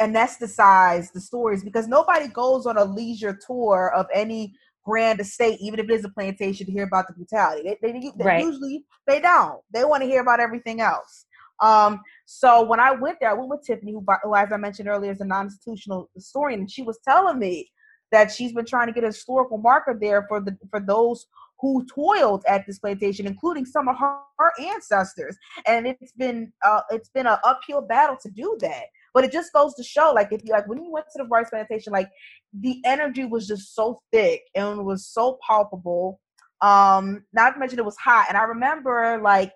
anesthetize 0.01 1.13
the 1.13 1.21
stories 1.21 1.65
because 1.65 1.89
nobody 1.89 2.29
goes 2.29 2.67
on 2.67 2.77
a 2.77 2.85
leisure 2.85 3.39
tour 3.47 3.93
of 3.95 4.07
any 4.13 4.53
grand 4.85 5.21
estate, 5.21 5.59
even 5.61 5.79
if 5.79 5.89
it 5.89 5.93
is 5.93 6.05
a 6.05 6.09
plantation, 6.11 6.67
to 6.67 6.73
hear 6.73 6.85
about 6.85 7.07
the 7.07 7.15
brutality. 7.15 7.77
They, 7.81 7.93
they, 7.93 8.13
they 8.17 8.25
right. 8.25 8.45
usually 8.45 8.85
they 9.07 9.21
don't. 9.21 9.61
They 9.73 9.85
want 9.85 10.03
to 10.03 10.09
hear 10.09 10.21
about 10.21 10.41
everything 10.41 10.81
else. 10.81 11.27
Um, 11.61 12.01
so 12.27 12.63
when 12.63 12.81
I 12.81 12.91
went 12.91 13.19
there, 13.21 13.31
I 13.31 13.35
went 13.35 13.49
with 13.49 13.65
Tiffany, 13.65 13.93
who, 13.93 14.05
who, 14.25 14.35
as 14.35 14.53
I 14.53 14.57
mentioned 14.57 14.89
earlier, 14.89 15.13
is 15.13 15.21
a 15.21 15.25
non-institutional 15.25 16.11
historian, 16.15 16.61
and 16.61 16.71
she 16.71 16.83
was 16.83 16.99
telling 17.07 17.39
me 17.39 17.71
that 18.11 18.31
she's 18.31 18.53
been 18.53 18.67
trying 18.67 18.89
to 18.89 18.93
get 18.93 19.05
a 19.05 19.09
historical 19.09 19.59
marker 19.59 19.97
there 19.99 20.27
for 20.29 20.41
the 20.41 20.57
for 20.71 20.81
those 20.81 21.27
who 21.63 21.87
toiled 21.87 22.45
at 22.49 22.67
this 22.67 22.81
plantation, 22.81 23.27
including 23.27 23.65
some 23.65 23.89
of 23.89 23.97
her, 23.97 24.19
her 24.39 24.53
ancestors. 24.61 25.39
And 25.67 25.87
it's 25.87 26.13
been 26.13 26.53
uh, 26.63 26.83
it's 26.91 27.09
been 27.09 27.29
an 27.29 27.39
uphill 27.45 27.81
battle 27.81 28.17
to 28.23 28.31
do 28.31 28.59
that. 28.61 28.85
But 29.15 29.25
it 29.25 29.33
just 29.33 29.53
goes 29.53 29.75
to 29.77 29.85
show, 29.85 30.13
like, 30.15 30.33
if 30.33 30.43
you 30.45 30.53
like 30.53 30.67
when 30.67 30.83
you 30.83 30.91
went 30.91 31.07
to 31.13 31.23
the 31.23 31.29
rice 31.29 31.51
plantation, 31.51 31.93
like 31.93 32.11
the 32.53 32.81
energy 32.85 33.25
was 33.25 33.47
just 33.47 33.75
so 33.75 34.03
thick 34.13 34.43
and 34.55 34.85
was 34.85 35.07
so 35.07 35.39
palpable. 35.47 36.21
Um, 36.61 37.25
not 37.33 37.53
to 37.53 37.61
mention 37.61 37.79
it 37.79 37.85
was 37.85 37.97
hot. 37.97 38.27
And 38.29 38.37
I 38.37 38.43
remember 38.43 39.21
like 39.23 39.53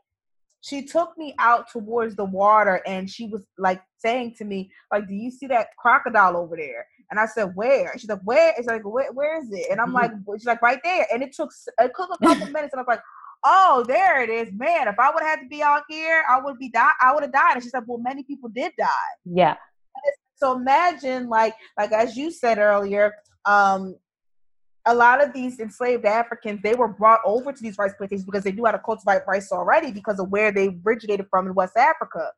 she 0.61 0.85
took 0.85 1.17
me 1.17 1.35
out 1.39 1.71
towards 1.71 2.17
the 2.17 2.25
water 2.25 2.83
and 2.87 3.09
she 3.09 3.29
was 3.29 3.43
like 3.59 3.83
saying 3.99 4.35
to 4.39 4.45
me, 4.45 4.71
like, 4.93 5.09
do 5.09 5.15
you 5.15 5.31
see 5.31 5.47
that 5.49 5.69
crocodile 5.79 6.37
over 6.37 6.57
there? 6.57 6.87
And 7.11 7.21
I 7.21 7.27
said, 7.27 7.53
where? 7.55 7.91
And 7.91 8.01
she's 8.01 8.11
like, 8.11 8.23
where? 8.25 8.55
It's 8.59 8.67
like, 8.67 8.85
where, 8.85 9.13
where 9.13 9.41
is 9.41 9.51
it? 9.53 9.67
And 9.71 9.81
I'm 9.81 9.93
like, 9.93 10.11
she's 10.37 10.47
like, 10.47 10.63
right 10.63 10.81
there. 10.83 11.07
And 11.13 11.23
it 11.23 11.33
took 11.35 11.53
it 11.79 11.93
took 11.97 12.11
a 12.21 12.27
couple 12.27 12.47
minutes, 12.53 12.73
and 12.73 12.81
I 12.81 12.83
was 12.83 12.87
like, 12.89 13.03
oh, 13.45 13.85
there 13.87 14.23
it 14.23 14.31
is, 14.31 14.53
man. 14.53 14.89
If 14.89 14.99
I 14.99 15.11
would 15.11 15.23
have 15.23 15.39
had 15.39 15.43
to 15.43 15.49
be 15.49 15.63
out 15.63 15.83
here, 15.89 16.25
I 16.29 16.41
would 16.41 16.59
be 16.59 16.69
die. 16.69 16.91
I 17.01 17.15
would 17.15 17.23
have 17.23 17.33
died. 17.33 17.55
And 17.55 17.63
she 17.63 17.69
said, 17.69 17.85
well, 17.87 17.99
many 17.99 18.25
people 18.25 18.49
did 18.49 18.73
die. 18.79 18.87
Yeah. 19.25 19.57
So 20.39 20.55
imagine, 20.55 21.31
like, 21.31 21.55
like 21.79 21.93
as 21.93 22.15
you 22.15 22.31
said 22.31 22.59
earlier, 22.59 23.15
um, 23.47 23.97
a 24.87 24.95
lot 24.95 25.23
of 25.23 25.33
these 25.33 25.59
enslaved 25.59 26.05
Africans, 26.05 26.61
they 26.63 26.75
were 26.75 26.89
brought 26.89 27.21
over 27.25 27.53
to 27.53 27.63
these 27.63 27.79
rice 27.79 27.95
plantations 27.97 28.27
because 28.27 28.45
they 28.45 28.53
knew 28.53 28.67
how 28.67 28.73
to 28.73 28.79
cultivate 28.79 29.23
rice 29.27 29.51
already 29.51 29.91
because 29.91 30.21
of 30.21 30.29
where 30.29 30.53
they 30.53 30.77
originated 30.85 31.27
from 31.31 31.47
in 31.47 31.55
West 31.55 31.77
Africa. 31.77 32.31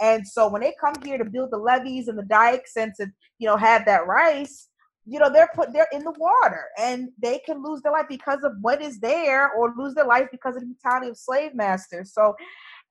And 0.00 0.26
so 0.26 0.48
when 0.48 0.62
they 0.62 0.74
come 0.80 0.94
here 1.04 1.18
to 1.18 1.24
build 1.24 1.50
the 1.50 1.58
levees 1.58 2.08
and 2.08 2.18
the 2.18 2.24
dikes 2.24 2.72
and 2.76 2.92
to, 2.98 3.06
you 3.38 3.46
know, 3.46 3.56
have 3.56 3.84
that 3.86 4.06
rice, 4.06 4.68
you 5.06 5.18
know 5.18 5.30
they're 5.30 5.50
put 5.54 5.72
they're 5.72 5.88
in 5.92 6.02
the 6.02 6.14
water 6.18 6.66
and 6.78 7.08
they 7.20 7.38
can 7.40 7.62
lose 7.62 7.82
their 7.82 7.92
life 7.92 8.06
because 8.08 8.42
of 8.42 8.52
what 8.60 8.82
is 8.82 8.98
there 9.00 9.52
or 9.52 9.74
lose 9.76 9.94
their 9.94 10.06
life 10.06 10.28
because 10.30 10.56
of 10.56 10.62
the 10.62 10.66
brutality 10.66 11.10
of 11.10 11.16
slave 11.16 11.54
masters 11.54 12.12
so 12.12 12.34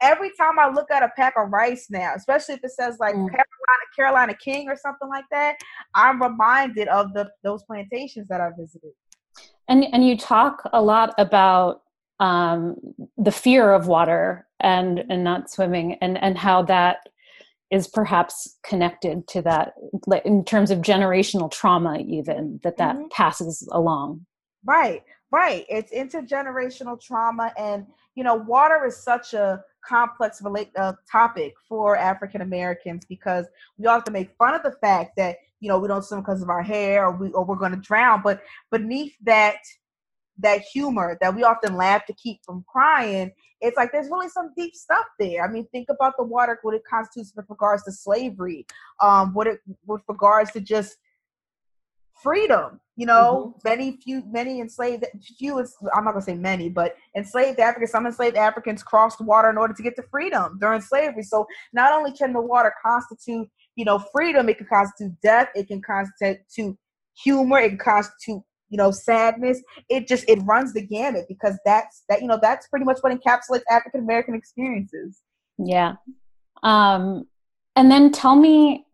every 0.01 0.31
time 0.39 0.60
i 0.60 0.69
look 0.69 0.89
at 0.91 1.03
a 1.03 1.10
pack 1.15 1.33
of 1.38 1.50
rice 1.51 1.88
now 1.89 2.13
especially 2.15 2.55
if 2.55 2.63
it 2.63 2.72
says 2.72 2.98
like 3.00 3.15
mm. 3.15 3.27
carolina 3.29 3.86
carolina 3.95 4.33
king 4.36 4.69
or 4.69 4.75
something 4.75 5.10
like 5.10 5.25
that 5.31 5.55
i'm 5.95 6.22
reminded 6.22 6.88
of 6.89 7.13
the 7.13 7.29
those 7.43 7.63
plantations 7.63 8.27
that 8.27 8.41
i 8.41 8.50
visited 8.57 8.91
and 9.67 9.86
and 9.91 10.07
you 10.07 10.17
talk 10.17 10.62
a 10.74 10.81
lot 10.81 11.13
about 11.17 11.81
um, 12.20 12.75
the 13.17 13.32
fear 13.32 13.72
of 13.72 13.88
water 13.88 14.48
and 14.60 15.03
and 15.10 15.24
not 15.24 15.51
swimming 15.51 15.96
and 16.01 16.17
and 16.22 16.38
how 16.38 16.63
that 16.63 16.98
is 17.72 17.88
perhaps 17.88 18.58
connected 18.63 19.27
to 19.27 19.41
that 19.41 19.74
like 20.05 20.25
in 20.25 20.46
terms 20.46 20.72
of 20.72 20.79
generational 20.79 21.51
trauma 21.51 21.98
even 22.08 22.60
that 22.63 22.77
that 22.77 22.96
mm-hmm. 22.96 23.08
passes 23.12 23.67
along 23.72 24.25
right 24.63 25.03
right 25.32 25.65
it's 25.70 25.91
intergenerational 25.91 27.01
trauma 27.01 27.51
and 27.58 27.86
you 28.15 28.24
know 28.24 28.36
water 28.36 28.86
is 28.86 28.96
such 28.96 29.34
a 29.34 29.62
complex 29.84 30.41
relate 30.41 30.70
uh, 30.77 30.93
topic 31.12 31.53
for 31.67 31.98
african 31.98 32.41
americans 32.41 33.03
because 33.10 33.48
we 33.77 33.88
often 33.88 34.13
make 34.13 34.29
fun 34.38 34.53
of 34.53 34.62
the 34.62 34.77
fact 34.79 35.13
that 35.17 35.38
you 35.60 35.67
know 35.67 35.79
we 35.79 35.88
don't 35.88 36.05
swim 36.05 36.20
because 36.22 36.43
of 36.43 36.50
our 36.50 36.62
hair 36.62 37.08
or 37.08 37.17
we 37.17 37.32
or 37.32 37.43
we're 37.43 37.55
going 37.55 37.72
to 37.72 37.77
drown 37.77 38.22
but 38.24 38.41
beneath 38.72 39.15
that 39.24 39.58
that 40.40 40.62
humor 40.62 41.18
that 41.22 41.36
we 41.36 41.44
often 41.44 41.75
laugh 41.75 42.06
to 42.06 42.13
keep 42.13 42.40
from 42.46 42.63
crying 42.68 43.32
it's 43.63 43.78
like 43.78 43.94
there's 43.94 44.10
really 44.10 44.28
some 44.28 44.52
deep 44.58 44.75
stuff 44.75 45.06
there. 45.18 45.44
I 45.44 45.50
mean, 45.50 45.66
think 45.72 45.88
about 45.90 46.16
the 46.18 46.24
water, 46.24 46.60
what 46.62 46.75
it 46.75 46.84
constitutes 46.88 47.32
with 47.34 47.46
regards 47.50 47.84
to 47.84 47.94
slavery, 47.94 48.68
um, 49.02 49.34
what 49.34 49.48
it 49.48 49.60
with 49.86 50.02
regards 50.08 50.52
to 50.52 50.60
just 50.60 50.98
freedom. 52.22 52.82
You 52.98 53.06
know, 53.06 53.56
mm-hmm. 53.56 53.70
many 53.70 53.98
few 54.04 54.22
many 54.28 54.60
enslaved 54.60 55.06
few 55.40 55.60
I'm 55.96 56.04
not 56.04 56.12
gonna 56.12 56.22
say 56.22 56.36
many, 56.36 56.68
but 56.70 56.96
enslaved 57.16 57.60
Africans, 57.60 57.92
some 57.92 58.06
enslaved 58.06 58.36
Africans 58.36 58.84
crossed 58.84 59.22
water 59.22 59.50
in 59.50 59.58
order 59.58 59.74
to 59.74 59.82
get 59.82 59.96
to 59.96 60.04
freedom 60.12 60.58
during 60.60 60.82
slavery. 60.82 61.24
So 61.24 61.48
not 61.72 61.94
only 61.94 62.12
can 62.12 62.34
the 62.34 62.42
water 62.42 62.74
constitute, 62.86 63.48
you 63.78 63.86
know, 63.86 63.98
freedom, 63.98 64.50
it 64.50 64.58
can 64.58 64.68
constitute 64.68 65.13
death, 65.24 65.48
it 65.56 65.70
can 65.70 65.82
constitute 65.82 66.78
humor, 67.24 67.60
it 67.60 67.70
can 67.70 67.78
constitute 67.78 68.44
you 68.74 68.77
know 68.77 68.89
sadness 68.89 69.62
it 69.88 70.08
just 70.08 70.27
it 70.27 70.39
runs 70.44 70.74
the 70.74 70.82
gamut 70.82 71.25
because 71.30 71.60
that's 71.63 72.03
that 72.10 72.22
you 72.22 72.27
know 72.27 72.39
that's 72.42 72.68
pretty 72.68 72.84
much 72.84 72.98
what 73.01 73.13
encapsulates 73.13 73.62
african 73.70 74.01
american 74.01 74.34
experiences. 74.34 75.22
Yeah. 75.60 75.94
Um 76.63 77.27
and 77.75 77.92
then 77.92 78.12
tell 78.12 78.36
me 78.36 78.86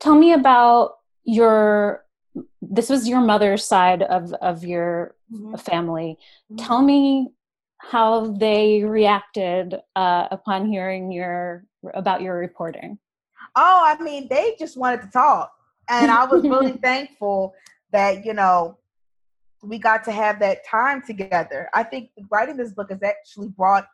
tell 0.00 0.14
me 0.14 0.32
about 0.32 0.94
your 1.24 2.06
this 2.62 2.88
was 2.88 3.06
your 3.06 3.20
mother's 3.20 3.64
side 3.64 4.02
of 4.02 4.32
of 4.34 4.64
your 4.64 5.14
mm-hmm. 5.30 5.56
family. 5.56 6.16
Mm-hmm. 6.50 6.64
tell 6.64 6.80
me 6.80 7.28
how 7.78 8.28
they 8.28 8.84
reacted 8.84 9.74
uh, 9.96 10.28
upon 10.30 10.66
hearing 10.66 11.10
your 11.12 11.64
about 11.92 12.22
your 12.22 12.36
reporting. 12.36 12.98
Oh 13.56 13.82
i 13.84 14.02
mean 14.02 14.26
they 14.30 14.56
just 14.58 14.78
wanted 14.78 15.02
to 15.02 15.10
talk. 15.10 15.52
And 15.90 16.10
i 16.10 16.24
was 16.24 16.42
really 16.42 16.72
thankful 16.82 17.54
that 17.92 18.24
you 18.24 18.32
know 18.32 18.78
we 19.62 19.78
got 19.78 20.04
to 20.04 20.12
have 20.12 20.40
that 20.40 20.66
time 20.66 21.02
together. 21.02 21.68
I 21.72 21.84
think 21.84 22.10
writing 22.30 22.56
this 22.56 22.72
book 22.72 22.90
has 22.90 23.02
actually 23.02 23.48
brought 23.48 23.86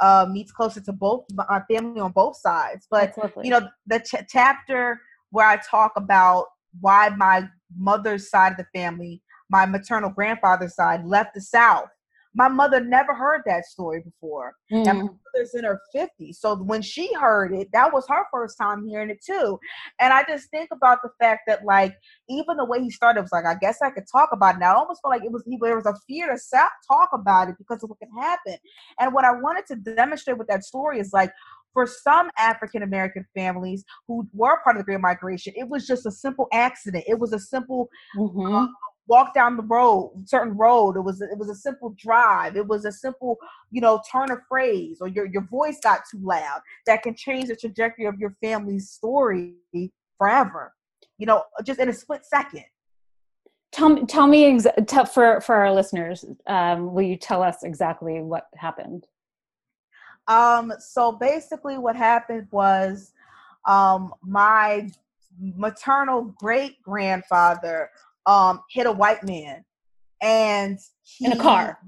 uh, 0.00 0.26
meets 0.30 0.52
closer 0.52 0.80
to 0.80 0.92
both 0.92 1.24
our 1.48 1.64
family 1.70 2.00
on 2.00 2.12
both 2.12 2.36
sides. 2.36 2.86
But 2.90 3.14
you 3.42 3.50
know, 3.50 3.68
the 3.86 4.00
ch- 4.00 4.26
chapter 4.28 5.00
where 5.30 5.46
I 5.46 5.56
talk 5.56 5.92
about 5.96 6.46
why 6.80 7.08
my 7.10 7.48
mother's 7.76 8.28
side 8.28 8.52
of 8.52 8.58
the 8.58 8.66
family, 8.74 9.22
my 9.50 9.66
maternal 9.66 10.10
grandfather's 10.10 10.74
side, 10.74 11.04
left 11.04 11.34
the 11.34 11.40
South 11.40 11.88
my 12.34 12.48
mother 12.48 12.80
never 12.80 13.14
heard 13.14 13.42
that 13.46 13.64
story 13.64 14.02
before. 14.02 14.54
Mm. 14.72 14.86
And 14.88 14.98
my 14.98 15.04
mm. 15.04 15.18
mother's 15.34 15.54
in 15.54 15.64
her 15.64 15.80
50s. 15.94 16.36
So 16.36 16.56
when 16.56 16.82
she 16.82 17.12
heard 17.14 17.54
it, 17.54 17.68
that 17.72 17.92
was 17.92 18.06
her 18.08 18.24
first 18.32 18.58
time 18.58 18.86
hearing 18.86 19.10
it 19.10 19.18
too. 19.24 19.58
And 20.00 20.12
I 20.12 20.24
just 20.24 20.50
think 20.50 20.70
about 20.72 20.98
the 21.02 21.10
fact 21.20 21.42
that, 21.46 21.64
like, 21.64 21.94
even 22.28 22.56
the 22.56 22.64
way 22.64 22.82
he 22.82 22.90
started 22.90 23.22
was 23.22 23.32
like, 23.32 23.46
I 23.46 23.54
guess 23.54 23.78
I 23.82 23.90
could 23.90 24.04
talk 24.10 24.30
about 24.32 24.56
it. 24.56 24.58
Now, 24.58 24.74
I 24.74 24.78
almost 24.78 25.00
felt 25.02 25.12
like 25.12 25.24
it 25.24 25.32
was 25.32 25.44
there 25.60 25.76
was 25.76 25.86
a 25.86 25.94
fear 26.08 26.30
to 26.30 26.38
self 26.38 26.70
talk 26.88 27.10
about 27.12 27.48
it 27.48 27.56
because 27.58 27.82
of 27.82 27.90
what 27.90 27.98
could 27.98 28.08
happen. 28.20 28.56
And 28.98 29.14
what 29.14 29.24
I 29.24 29.32
wanted 29.32 29.66
to 29.68 29.76
demonstrate 29.76 30.38
with 30.38 30.48
that 30.48 30.64
story 30.64 30.98
is 30.98 31.12
like, 31.12 31.30
for 31.74 31.86
some 31.86 32.30
African 32.38 32.82
American 32.82 33.26
families 33.34 33.84
who 34.08 34.26
were 34.32 34.60
part 34.62 34.76
of 34.76 34.80
the 34.80 34.84
Great 34.84 35.00
Migration, 35.00 35.52
it 35.56 35.68
was 35.68 35.86
just 35.86 36.06
a 36.06 36.10
simple 36.10 36.46
accident. 36.52 37.04
It 37.06 37.18
was 37.18 37.32
a 37.32 37.38
simple 37.38 37.88
mm-hmm. 38.16 38.54
uh, 38.54 38.66
walk 39.06 39.34
down 39.34 39.56
the 39.56 39.62
road, 39.62 40.24
certain 40.26 40.56
road. 40.56 40.96
It 40.96 41.00
was 41.00 41.20
it 41.20 41.38
was 41.38 41.48
a 41.48 41.54
simple 41.54 41.94
drive. 41.98 42.56
It 42.56 42.66
was 42.66 42.84
a 42.84 42.92
simple, 42.92 43.38
you 43.70 43.80
know, 43.80 44.00
turn 44.10 44.30
of 44.30 44.38
phrase 44.48 44.98
or 45.00 45.08
your 45.08 45.26
your 45.26 45.42
voice 45.42 45.78
got 45.82 46.00
too 46.10 46.20
loud 46.22 46.60
that 46.86 47.02
can 47.02 47.14
change 47.14 47.48
the 47.48 47.56
trajectory 47.56 48.06
of 48.06 48.18
your 48.18 48.36
family's 48.42 48.90
story 48.90 49.54
forever. 50.18 50.72
You 51.18 51.26
know, 51.26 51.44
just 51.64 51.80
in 51.80 51.88
a 51.88 51.92
split 51.92 52.24
second. 52.24 52.64
Tell 53.72 53.88
me, 53.88 54.04
tell 54.06 54.26
me 54.26 54.44
ex- 54.44 54.66
t- 54.86 55.04
for 55.12 55.40
for 55.40 55.56
our 55.56 55.72
listeners. 55.72 56.24
Um, 56.46 56.94
will 56.94 57.02
you 57.02 57.16
tell 57.16 57.42
us 57.42 57.62
exactly 57.62 58.20
what 58.20 58.46
happened? 58.56 59.06
Um, 60.26 60.72
so 60.78 61.12
basically, 61.12 61.76
what 61.76 61.96
happened 61.96 62.48
was 62.50 63.12
um, 63.66 64.14
my 64.22 64.88
maternal 65.40 66.34
great 66.38 66.82
grandfather 66.82 67.90
um, 68.26 68.60
hit 68.70 68.86
a 68.86 68.92
white 68.92 69.24
man, 69.24 69.64
and 70.22 70.78
he, 71.02 71.26
in 71.26 71.32
a 71.32 71.36
car. 71.36 71.78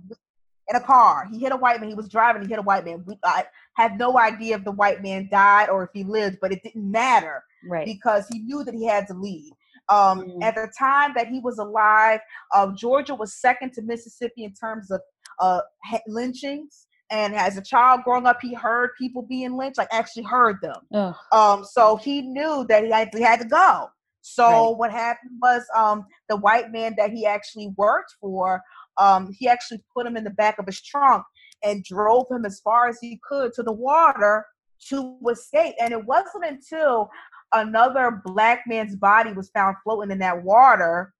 In 0.69 0.75
a 0.75 0.81
car, 0.81 1.29
he 1.31 1.39
hit 1.39 1.53
a 1.53 1.57
white 1.57 1.81
man. 1.81 1.89
He 1.89 1.95
was 1.95 2.09
driving. 2.09 2.43
He 2.43 2.49
hit 2.49 2.59
a 2.59 2.63
white 2.63 2.85
man. 2.85 3.05
We, 3.07 3.17
I 3.25 3.45
had 3.75 3.99
no 3.99 4.19
idea 4.19 4.57
if 4.57 4.65
the 4.65 4.73
white 4.73 5.01
man 5.01 5.29
died 5.31 5.69
or 5.69 5.85
if 5.85 5.91
he 5.95 6.03
lived, 6.03 6.39
but 6.41 6.51
it 6.51 6.61
didn't 6.65 6.91
matter, 6.91 7.45
right? 7.69 7.87
Because 7.87 8.27
he 8.33 8.41
knew 8.41 8.65
that 8.65 8.75
he 8.75 8.85
had 8.85 9.07
to 9.07 9.15
leave. 9.15 9.53
Um, 9.89 10.23
mm. 10.23 10.43
At 10.43 10.57
the 10.57 10.69
time 10.77 11.13
that 11.15 11.29
he 11.29 11.39
was 11.39 11.59
alive, 11.59 12.19
uh, 12.53 12.73
Georgia 12.77 13.15
was 13.15 13.35
second 13.35 13.75
to 13.75 13.83
Mississippi 13.83 14.43
in 14.43 14.55
terms 14.55 14.91
of 14.91 15.01
uh, 15.39 15.61
lynchings. 16.09 16.89
And 17.11 17.37
as 17.37 17.57
a 17.57 17.63
child 17.63 18.01
growing 18.03 18.27
up, 18.27 18.39
he 18.43 18.53
heard 18.53 18.91
people 18.99 19.23
being 19.23 19.57
lynched, 19.57 19.79
like 19.79 19.89
actually 19.93 20.25
heard 20.25 20.57
them. 20.61 20.81
Ugh. 20.93 21.15
Um, 21.31 21.65
so 21.65 21.95
he 21.95 22.23
knew 22.23 22.67
that 22.69 22.83
he 22.83 22.91
had, 22.91 23.11
he 23.15 23.23
had 23.23 23.39
to 23.39 23.47
go. 23.47 23.89
So 24.29 24.71
right. 24.71 24.77
what 24.77 24.91
happened 24.91 25.39
was 25.41 25.63
um, 25.77 26.05
the 26.29 26.37
white 26.37 26.73
man 26.73 26.97
that 26.99 27.13
he 27.13 27.27
actually 27.27 27.73
worked 27.77 28.17
for, 28.21 28.61
um, 28.99 29.33
he 29.39 29.47
actually 29.47 29.85
put 29.95 30.05
him 30.05 30.17
in 30.17 30.25
the 30.25 30.31
back 30.31 30.59
of 30.59 30.67
his 30.67 30.83
trunk 30.83 31.23
and 31.63 31.85
drove 31.85 32.27
him 32.29 32.45
as 32.45 32.59
far 32.59 32.89
as 32.89 32.99
he 33.01 33.21
could 33.23 33.53
to 33.53 33.63
the 33.63 33.73
water 33.73 34.45
to 34.89 35.17
escape. 35.31 35.77
And 35.81 35.93
it 35.93 36.05
wasn't 36.05 36.45
until 36.45 37.09
another 37.53 38.21
black 38.25 38.65
man's 38.67 38.97
body 38.97 39.33
was 39.33 39.49
found 39.51 39.77
floating 39.85 40.11
in 40.11 40.19
that 40.19 40.43
water 40.43 41.15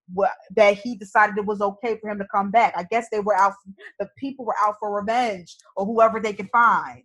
that 0.57 0.77
he 0.77 0.97
decided 0.97 1.39
it 1.39 1.47
was 1.47 1.61
okay 1.61 1.97
for 2.01 2.11
him 2.11 2.19
to 2.19 2.27
come 2.35 2.51
back. 2.51 2.75
I 2.77 2.83
guess 2.91 3.07
they 3.13 3.21
were 3.21 3.37
out, 3.37 3.53
the 4.01 4.09
people 4.19 4.45
were 4.45 4.57
out 4.61 4.75
for 4.81 4.93
revenge 4.93 5.57
or 5.77 5.87
whoever 5.87 6.19
they 6.19 6.33
could 6.33 6.51
find. 6.51 7.05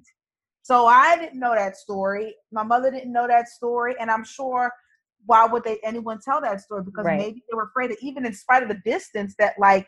So 0.64 0.88
I 0.88 1.16
didn't 1.20 1.40
know 1.40 1.54
that 1.54 1.78
story. 1.78 2.34
My 2.52 2.64
mother 2.64 2.90
didn't 2.90 3.14
know 3.14 3.28
that 3.28 3.50
story, 3.50 3.96
and 4.00 4.10
I'm 4.10 4.24
sure 4.24 4.72
why 5.26 5.46
would 5.46 5.64
they 5.64 5.80
anyone 5.84 6.20
tell 6.24 6.42
that 6.42 6.62
story? 6.62 6.84
Because 6.84 7.06
right. 7.06 7.18
maybe 7.18 7.44
they 7.50 7.56
were 7.56 7.66
afraid 7.66 7.92
that 7.92 7.98
even 8.02 8.26
in 8.26 8.34
spite 8.34 8.64
of 8.64 8.70
the 8.70 8.82
distance, 8.86 9.36
that 9.40 9.54
like 9.60 9.88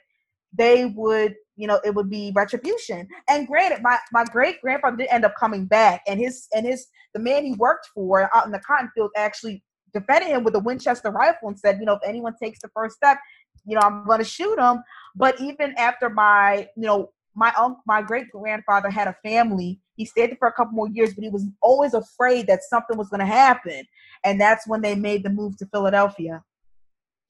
they 0.56 0.86
would, 0.86 1.36
you 1.56 1.68
know, 1.68 1.80
it 1.84 1.96
would 1.96 2.10
be 2.10 2.32
retribution. 2.36 3.08
And 3.30 3.48
granted, 3.48 3.82
my 3.82 3.98
my 4.12 4.24
great 4.26 4.62
grandfather 4.62 4.98
did 4.98 5.08
end 5.10 5.26
up 5.26 5.34
coming 5.40 5.66
back, 5.66 6.02
and 6.08 6.20
his 6.20 6.48
and 6.54 6.66
his 6.66 6.88
the 7.14 7.20
man 7.20 7.46
he 7.46 7.54
worked 7.54 7.90
for 7.94 8.30
out 8.36 8.46
in 8.46 8.52
the 8.52 8.60
cotton 8.60 8.90
field 8.96 9.12
actually 9.16 9.64
defended 9.94 10.30
him 10.30 10.44
with 10.44 10.56
a 10.56 10.60
Winchester 10.60 11.12
rifle 11.12 11.50
and 11.50 11.60
said, 11.60 11.80
you 11.80 11.86
know, 11.86 11.94
if 11.94 12.02
anyone 12.06 12.34
takes 12.42 12.60
the 12.62 12.70
first 12.70 12.96
step, 12.96 13.20
you 13.66 13.76
know, 13.76 13.82
I'm 13.82 14.06
going 14.06 14.20
to 14.20 14.26
shoot 14.26 14.60
him. 14.60 14.84
But 15.16 15.40
even 15.40 15.74
after 15.78 16.10
my, 16.10 16.68
you 16.76 16.88
know, 16.88 17.12
my 17.36 17.54
uncle, 17.58 17.82
my 17.86 18.02
great 18.02 18.30
grandfather 18.32 18.90
had 18.90 19.08
a 19.08 19.16
family. 19.24 19.80
He 19.96 20.06
stayed 20.06 20.32
there 20.32 20.38
for 20.38 20.48
a 20.48 20.54
couple 20.54 20.74
more 20.74 20.90
years, 20.90 21.14
but 21.14 21.24
he 21.24 21.30
was 21.30 21.46
always 21.62 21.94
afraid 21.94 22.48
that 22.48 22.64
something 22.64 22.98
was 22.98 23.10
going 23.10 23.20
to 23.20 23.26
happen, 23.26 23.86
and 24.24 24.40
that's 24.40 24.68
when 24.68 24.82
they 24.82 24.96
made 24.96 25.24
the 25.24 25.30
move 25.30 25.58
to 25.58 25.66
Philadelphia. 25.68 26.44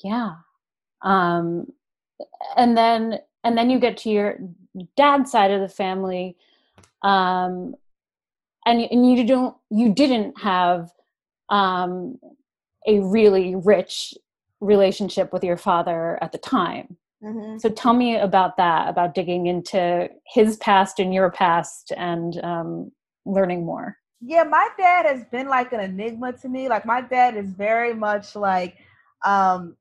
Yeah, 0.03 0.35
um, 1.01 1.67
and 2.55 2.77
then 2.77 3.19
and 3.43 3.57
then 3.57 3.69
you 3.69 3.79
get 3.79 3.97
to 3.97 4.09
your 4.09 4.37
dad's 4.95 5.31
side 5.31 5.51
of 5.51 5.61
the 5.61 5.69
family, 5.69 6.37
um, 7.01 7.75
and 8.65 8.81
and 8.81 9.11
you 9.11 9.25
don't 9.25 9.55
you 9.69 9.93
didn't 9.93 10.39
have 10.39 10.91
um, 11.49 12.17
a 12.87 12.99
really 12.99 13.55
rich 13.55 14.13
relationship 14.61 15.33
with 15.33 15.43
your 15.43 15.57
father 15.57 16.17
at 16.21 16.31
the 16.31 16.37
time. 16.37 16.97
Mm-hmm. 17.23 17.57
So 17.57 17.69
tell 17.69 17.93
me 17.93 18.17
about 18.17 18.57
that, 18.57 18.89
about 18.89 19.15
digging 19.15 19.47
into 19.47 20.09
his 20.27 20.57
past 20.57 20.99
and 20.99 21.13
your 21.13 21.31
past 21.31 21.93
and 21.95 22.37
um, 22.43 22.91
learning 23.25 23.65
more. 23.65 23.97
Yeah, 24.19 24.43
my 24.43 24.67
dad 24.77 25.05
has 25.05 25.25
been 25.31 25.47
like 25.47 25.73
an 25.73 25.79
enigma 25.79 26.33
to 26.33 26.49
me. 26.49 26.69
Like 26.69 26.85
my 26.85 27.01
dad 27.01 27.37
is 27.37 27.51
very 27.51 27.93
much 27.93 28.35
like, 28.35 28.77
um, 29.25 29.77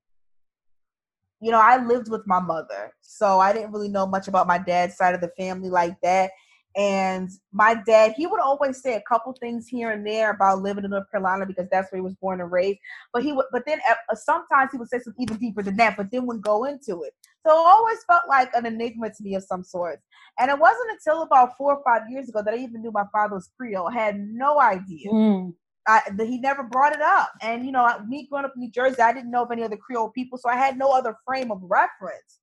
you 1.41 1.51
know, 1.51 1.61
I 1.61 1.85
lived 1.85 2.09
with 2.09 2.27
my 2.27 2.39
mother, 2.39 2.95
so 3.01 3.41
I 3.41 3.53
didn't 3.53 3.73
really 3.73 3.89
know 3.89 4.07
much 4.07 4.29
about 4.29 4.47
my 4.47 4.59
dad's 4.59 4.97
side 4.97 5.15
of 5.15 5.21
the 5.21 5.33
family 5.37 5.71
like 5.71 6.01
that. 6.03 6.31
And 6.77 7.29
my 7.53 7.75
dad, 7.87 8.15
he 8.17 8.27
would 8.27 8.41
always 8.41 8.81
say 8.81 8.95
a 8.95 9.03
couple 9.03 9.35
things 9.39 9.69
here 9.69 9.91
and 9.91 10.07
there 10.07 10.31
about 10.31 10.63
living 10.63 10.85
in 10.85 10.91
North 10.91 11.11
Carolina 11.11 11.45
because 11.45 11.67
that's 11.71 11.93
where 11.93 11.99
he 11.99 12.03
was 12.03 12.15
born 12.15 12.41
and 12.41 12.51
raised. 12.51 12.79
But 13.13 13.25
he 13.25 13.33
would, 13.33 13.47
but 13.53 13.65
then 13.67 13.79
uh, 13.89 14.15
sometimes 14.15 14.71
he 14.73 14.79
would 14.79 14.89
say 14.89 15.01
something 15.01 15.23
even 15.23 15.37
deeper 15.37 15.63
than 15.63 15.77
that, 15.77 15.97
but 15.97 16.11
then 16.11 16.27
wouldn't 16.27 16.45
go 16.45 16.65
into 16.65 17.03
it. 17.03 17.15
So 17.47 17.53
it 17.53 17.67
always 17.67 17.99
felt 18.07 18.23
like 18.29 18.51
an 18.55 18.67
enigma 18.67 19.11
to 19.11 19.23
me 19.23 19.35
of 19.35 19.43
some 19.43 19.65
sort. 19.65 20.01
And 20.39 20.51
it 20.51 20.59
wasn't 20.59 20.93
until 20.93 21.23
about 21.23 21.57
four 21.57 21.77
or 21.77 21.83
five 21.85 22.09
years 22.09 22.29
ago 22.29 22.43
that 22.45 22.55
I 22.55 22.59
even 22.59 22.83
knew 22.83 22.93
my 22.93 23.05
father 23.13 23.35
was 23.35 23.51
Creole. 23.57 23.89
I 23.89 23.95
had 23.95 24.21
no 24.21 24.61
idea. 24.61 25.11
Mm. 25.11 25.55
I, 25.87 26.01
he 26.17 26.39
never 26.39 26.63
brought 26.63 26.95
it 26.95 27.03
up. 27.03 27.33
And, 27.43 27.67
you 27.67 27.73
know, 27.73 27.89
me 28.07 28.29
growing 28.31 28.45
up 28.45 28.53
in 28.55 28.61
New 28.61 28.71
Jersey, 28.71 29.03
I 29.03 29.13
didn't 29.13 29.33
know 29.33 29.43
of 29.43 29.51
any 29.51 29.65
other 29.65 29.77
Creole 29.77 30.11
people, 30.11 30.39
so 30.39 30.49
I 30.49 30.57
had 30.57 30.79
no 30.79 30.93
other 30.93 31.17
frame 31.27 31.51
of 31.51 31.61
reference. 31.63 32.41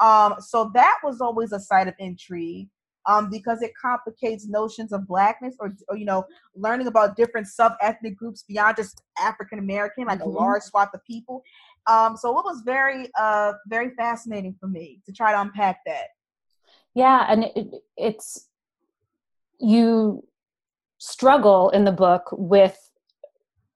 Um, 0.00 0.34
so 0.40 0.70
that 0.74 0.96
was 1.04 1.20
always 1.20 1.52
a 1.52 1.60
site 1.60 1.86
of 1.86 1.94
intrigue 2.00 2.68
um, 3.06 3.30
because 3.30 3.62
it 3.62 3.72
complicates 3.80 4.46
notions 4.46 4.92
of 4.92 5.06
blackness 5.06 5.56
or, 5.58 5.74
or, 5.88 5.96
you 5.96 6.04
know 6.04 6.24
learning 6.54 6.86
about 6.86 7.16
different 7.16 7.46
sub-ethnic 7.46 8.16
groups 8.16 8.44
beyond 8.46 8.76
just 8.76 9.02
african 9.18 9.58
american 9.58 10.06
like 10.06 10.18
mm-hmm. 10.18 10.28
a 10.28 10.32
large 10.32 10.62
swath 10.62 10.90
of 10.94 11.04
people 11.04 11.42
um, 11.86 12.16
so 12.16 12.38
it 12.38 12.44
was 12.44 12.62
very 12.64 13.08
uh, 13.18 13.52
very 13.66 13.90
fascinating 13.90 14.54
for 14.58 14.68
me 14.68 15.00
to 15.06 15.12
try 15.12 15.32
to 15.32 15.40
unpack 15.40 15.80
that 15.86 16.08
yeah 16.94 17.26
and 17.28 17.44
it, 17.44 17.68
it's 17.96 18.48
you 19.58 20.24
struggle 20.98 21.70
in 21.70 21.84
the 21.84 21.92
book 21.92 22.28
with 22.32 22.90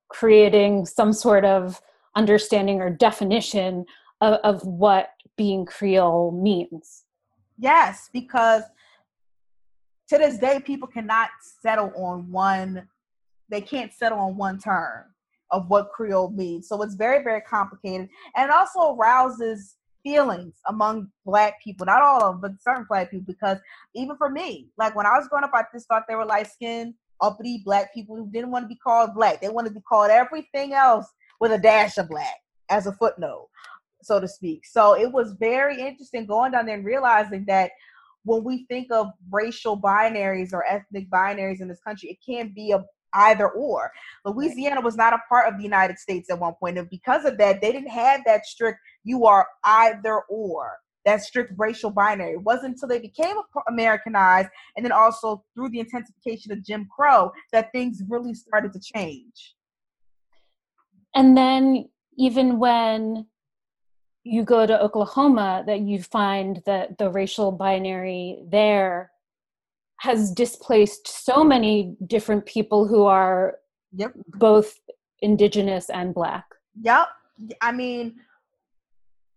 creating 0.09 0.87
some 0.87 1.13
sort 1.13 1.45
of 1.45 1.81
understanding 2.17 2.81
or 2.81 2.91
definition 2.91 3.85
of, 4.21 4.35
of 4.45 4.65
what 4.65 5.11
being 5.37 5.65
creole 5.65 6.31
means 6.31 7.05
yes 7.59 8.09
because 8.13 8.63
to 10.09 10.19
this 10.19 10.39
day, 10.39 10.61
people 10.61 10.89
cannot 10.89 11.31
settle 11.63 11.93
on 11.97 12.31
one. 12.31 12.89
They 13.49 13.61
can't 13.61 13.93
settle 13.93 14.19
on 14.19 14.37
one 14.37 14.59
term 14.59 15.14
of 15.55 15.69
what 15.71 15.91
Creole 15.91 16.31
means. 16.31 16.69
So 16.69 16.83
it's 16.83 16.95
very, 16.95 17.23
very 17.23 17.41
complicated, 17.41 18.09
and 18.37 18.51
it 18.51 18.55
also 18.55 18.95
arouses 18.95 19.77
feelings 20.03 20.57
among 20.69 21.09
Black 21.25 21.63
people. 21.63 21.87
Not 21.87 22.03
all 22.03 22.23
of 22.23 22.33
them, 22.35 22.41
but 22.41 22.63
certain 22.63 22.85
Black 22.89 23.11
people. 23.11 23.25
Because 23.27 23.59
even 23.95 24.17
for 24.17 24.29
me, 24.29 24.69
like 24.77 24.95
when 24.95 25.07
I 25.07 25.17
was 25.17 25.29
growing 25.29 25.45
up, 25.45 25.53
I 25.55 25.65
just 25.73 25.89
thought 25.89 26.03
they 26.09 26.17
were 26.17 26.27
light 26.27 26.51
skinned, 26.51 26.95
uppity 27.21 27.63
Black 27.65 27.95
people 27.95 28.17
who 28.17 28.29
didn't 28.31 28.51
want 28.51 28.65
to 28.65 28.69
be 28.69 28.77
called 28.77 29.15
Black. 29.15 29.41
They 29.41 29.49
wanted 29.49 29.71
to 29.71 29.77
be 29.77 29.81
called 29.89 30.11
everything 30.11 30.75
else 30.75 31.07
with 31.41 31.53
a 31.53 31.59
dash 31.59 31.97
of 31.97 32.09
Black 32.09 32.35
as 32.69 32.87
a 32.87 32.93
footnote 32.93 33.49
so 34.05 34.21
to 34.21 34.29
speak. 34.29 34.67
So 34.67 34.95
it 34.95 35.11
was 35.11 35.33
very 35.41 35.81
interesting 35.81 36.27
going 36.27 36.53
down 36.53 36.67
there 36.67 36.77
and 36.77 36.85
realizing 36.85 37.45
that 37.47 37.71
when 38.25 38.45
we 38.45 38.65
think 38.67 38.91
of 38.91 39.09
racial 39.31 39.81
binaries 39.81 40.53
or 40.53 40.65
ethnic 40.67 41.11
binaries 41.11 41.61
in 41.61 41.69
this 41.69 41.81
country, 41.81 42.11
it 42.11 42.19
can't 42.25 42.55
be 42.55 42.73
a 42.73 42.85
either 43.15 43.49
or. 43.49 43.91
Louisiana 44.25 44.81
was 44.81 44.97
not 44.97 45.13
a 45.13 45.23
part 45.29 45.49
of 45.49 45.57
the 45.57 45.63
United 45.63 45.99
States 45.99 46.31
at 46.31 46.39
one 46.39 46.55
point, 46.55 46.79
and 46.79 46.89
because 46.91 47.25
of 47.25 47.39
that, 47.39 47.61
they 47.61 47.73
didn't 47.73 47.89
have 47.89 48.23
that 48.27 48.45
strict 48.47 48.79
"you 49.03 49.27
are 49.27 49.47
either 49.65 50.21
or." 50.29 50.79
That 51.05 51.21
strict 51.21 51.53
racial 51.59 51.91
binary. 51.91 52.33
It 52.33 52.43
wasn't 52.43 52.75
until 52.75 52.89
they 52.89 52.99
became 52.99 53.37
Americanized, 53.69 54.49
and 54.75 54.85
then 54.85 54.93
also 54.93 55.45
through 55.55 55.69
the 55.69 55.81
intensification 55.81 56.51
of 56.51 56.65
Jim 56.65 56.89
Crow, 56.95 57.31
that 57.53 57.71
things 57.73 58.03
really 58.09 58.33
started 58.33 58.73
to 58.73 58.81
change. 58.81 59.55
And 61.15 61.37
then, 61.37 61.91
even 62.17 62.59
when 62.59 63.27
you 64.23 64.43
go 64.45 64.65
to 64.67 64.81
Oklahoma 64.81 65.63
that 65.67 65.81
you 65.81 66.03
find 66.03 66.63
that 66.65 66.97
the 66.97 67.11
racial 67.11 67.53
binary 67.53 68.43
there 68.49 69.11
has 70.05 70.31
displaced 70.31 71.09
so 71.09 71.43
many 71.43 71.97
different 72.07 72.45
people 72.45 72.87
who 72.87 73.05
are 73.05 73.57
yep. 73.91 74.13
both 74.39 74.79
indigenous 75.23 75.89
and 75.89 76.13
black. 76.13 76.45
Yep. 76.83 77.09
I 77.63 77.73
mean, 77.73 78.17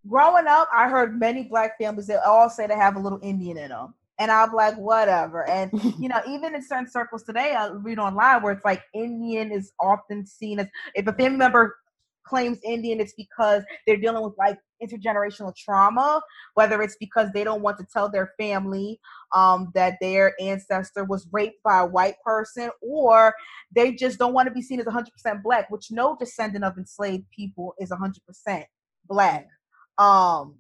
growing 0.10 0.46
up, 0.46 0.68
I 0.76 0.90
heard 0.90 1.18
many 1.18 1.44
black 1.44 1.78
families 1.78 2.08
that 2.08 2.22
all 2.26 2.50
say 2.50 2.68
they 2.68 2.76
have 2.76 2.98
a 2.98 3.00
little 3.00 3.22
Indian 3.24 3.58
in 3.58 3.70
them. 3.70 3.94
And 4.20 4.30
I'm 4.30 4.52
like, 4.52 4.76
whatever. 4.76 5.48
And, 5.48 5.72
you 6.00 6.10
know, 6.10 6.20
even 6.28 6.54
in 6.54 6.62
certain 6.62 6.90
circles 6.90 7.24
today, 7.24 7.56
I 7.58 7.70
read 7.70 7.98
online 7.98 8.44
where 8.44 8.52
it's 8.52 8.66
like 8.66 8.84
Indian 8.94 9.54
is 9.54 9.72
often 9.80 10.26
seen 10.26 10.60
as, 10.60 10.68
if 10.96 11.08
a 11.08 11.14
family 11.14 11.38
member 11.38 11.78
claims 12.28 12.60
Indian, 12.64 13.00
it's 13.00 13.14
because 13.14 13.64
they're 13.86 13.98
dealing 13.98 14.24
with 14.24 14.34
like 14.38 14.58
intergenerational 14.84 15.56
trauma, 15.56 16.22
whether 16.54 16.82
it's 16.82 16.98
because 17.00 17.30
they 17.34 17.44
don't 17.44 17.62
want 17.62 17.78
to 17.78 17.86
tell 17.92 18.10
their 18.10 18.34
family 18.38 19.00
um, 19.36 19.72
that 19.74 19.96
their 20.02 20.34
ancestor 20.40 21.04
was 21.04 21.28
raped 21.32 21.62
by 21.64 21.80
a 21.80 21.86
white 21.86 22.16
person, 22.24 22.70
or 22.82 23.34
they 23.74 23.94
just 23.94 24.20
don't 24.20 24.34
want 24.34 24.48
to 24.48 24.54
be 24.54 24.62
seen 24.62 24.80
as 24.80 24.86
100% 24.86 25.06
black, 25.44 25.70
which 25.70 25.92
no 25.92 26.16
descendant 26.20 26.64
of 26.64 26.78
enslaved 26.78 27.26
people 27.36 27.74
is 27.80 27.92
100% 27.92 28.64
black. 29.08 29.48
Um, 29.98 30.56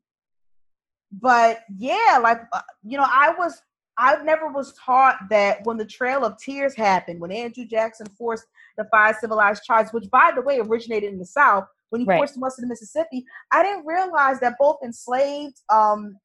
but 1.11 1.59
yeah, 1.77 2.19
like, 2.21 2.41
uh, 2.53 2.61
you 2.83 2.97
know, 2.97 3.07
I 3.07 3.33
was 3.37 3.61
I 3.97 4.21
never 4.23 4.47
was 4.47 4.73
taught 4.73 5.17
that 5.29 5.65
when 5.65 5.77
the 5.77 5.85
Trail 5.85 6.23
of 6.23 6.37
Tears 6.37 6.75
happened, 6.75 7.19
when 7.19 7.31
Andrew 7.31 7.65
Jackson 7.65 8.07
forced 8.17 8.45
the 8.77 8.85
five 8.91 9.15
civilized 9.19 9.63
tribes, 9.65 9.91
which 9.91 10.09
by 10.11 10.31
the 10.35 10.41
way 10.41 10.59
originated 10.59 11.11
in 11.11 11.19
the 11.19 11.25
South, 11.25 11.65
when 11.89 12.01
he 12.01 12.07
right. 12.07 12.17
forced 12.17 12.33
them 12.33 12.41
west 12.41 12.59
of 12.59 12.63
the 12.63 12.67
Mississippi, 12.67 13.25
I 13.51 13.63
didn't 13.63 13.85
realize 13.85 14.39
that 14.41 14.55
both 14.59 14.77
enslaved, 14.83 15.61
um, 15.69 16.17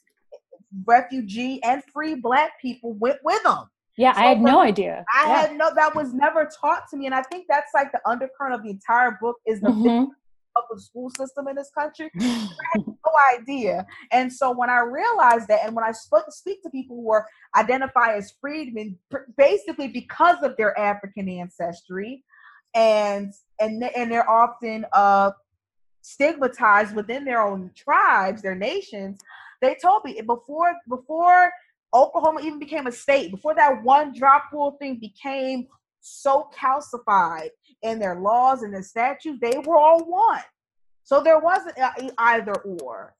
refugee, 0.84 1.62
and 1.62 1.82
free 1.92 2.14
black 2.14 2.60
people 2.60 2.94
went 2.94 3.18
with 3.24 3.42
them. 3.42 3.70
Yeah, 3.96 4.14
so 4.14 4.20
I 4.20 4.24
had 4.24 4.40
no 4.40 4.60
idea. 4.60 5.04
I 5.14 5.26
yeah. 5.26 5.40
had 5.42 5.56
no 5.56 5.70
that 5.74 5.94
was 5.94 6.14
never 6.14 6.48
taught 6.60 6.88
to 6.90 6.96
me. 6.96 7.06
And 7.06 7.14
I 7.14 7.22
think 7.22 7.46
that's 7.48 7.70
like 7.74 7.92
the 7.92 8.00
undercurrent 8.06 8.54
of 8.54 8.62
the 8.62 8.70
entire 8.70 9.18
book 9.20 9.36
is 9.46 9.60
the 9.60 9.68
mm-hmm 9.68 10.04
of 10.56 10.64
the 10.70 10.80
school 10.80 11.10
system 11.10 11.48
in 11.48 11.56
this 11.56 11.70
country. 11.76 12.10
I 12.20 12.48
had 12.72 12.86
no 12.86 13.38
idea. 13.38 13.86
And 14.10 14.32
so 14.32 14.52
when 14.52 14.70
I 14.70 14.80
realized 14.80 15.48
that, 15.48 15.60
and 15.64 15.74
when 15.74 15.84
I 15.84 15.92
spoke, 15.92 16.24
speak 16.30 16.62
to 16.62 16.70
people 16.70 16.96
who 16.96 17.10
are 17.12 17.26
identify 17.56 18.16
as 18.16 18.32
freedmen, 18.40 18.98
basically 19.36 19.88
because 19.88 20.42
of 20.42 20.56
their 20.56 20.78
African 20.78 21.28
ancestry, 21.28 22.24
and 22.74 23.32
and 23.60 23.82
and 23.96 24.10
they're 24.10 24.28
often 24.28 24.86
uh, 24.92 25.32
stigmatized 26.02 26.94
within 26.94 27.24
their 27.24 27.42
own 27.42 27.70
tribes, 27.76 28.42
their 28.42 28.54
nations. 28.54 29.18
They 29.60 29.76
told 29.80 30.04
me 30.04 30.20
before 30.20 30.74
before 30.88 31.52
Oklahoma 31.94 32.40
even 32.42 32.58
became 32.58 32.86
a 32.86 32.92
state, 32.92 33.30
before 33.30 33.54
that 33.54 33.82
one 33.82 34.12
drop 34.14 34.44
rule 34.52 34.76
thing 34.80 34.98
became 34.98 35.66
so 36.00 36.50
calcified 36.54 37.50
and 37.82 38.00
their 38.00 38.20
laws 38.20 38.62
and 38.62 38.72
their 38.72 38.82
statutes, 38.82 39.38
they 39.40 39.58
were 39.64 39.78
all 39.78 40.04
one. 40.04 40.42
So 41.04 41.22
there 41.22 41.38
wasn't 41.38 41.76
either 42.18 42.54
or. 42.54 43.14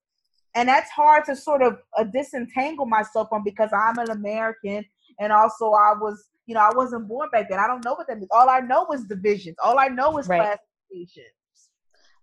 And 0.54 0.68
that's 0.68 0.90
hard 0.90 1.24
to 1.26 1.36
sort 1.36 1.62
of 1.62 1.78
uh, 1.96 2.04
disentangle 2.04 2.86
myself 2.86 3.28
from 3.30 3.42
because 3.42 3.70
I'm 3.72 3.98
an 3.98 4.10
American 4.10 4.84
and 5.18 5.32
also 5.32 5.70
I 5.70 5.94
was, 5.98 6.28
you 6.46 6.54
know, 6.54 6.60
I 6.60 6.70
wasn't 6.74 7.08
born 7.08 7.28
back 7.32 7.48
then. 7.48 7.58
I 7.58 7.66
don't 7.66 7.84
know 7.84 7.94
what 7.94 8.06
that 8.08 8.18
means. 8.18 8.28
All 8.30 8.50
I 8.50 8.60
know 8.60 8.86
is 8.92 9.04
divisions. 9.04 9.56
All 9.64 9.78
I 9.78 9.88
know 9.88 10.18
is 10.18 10.28
right. 10.28 10.58
classifications. 10.90 11.34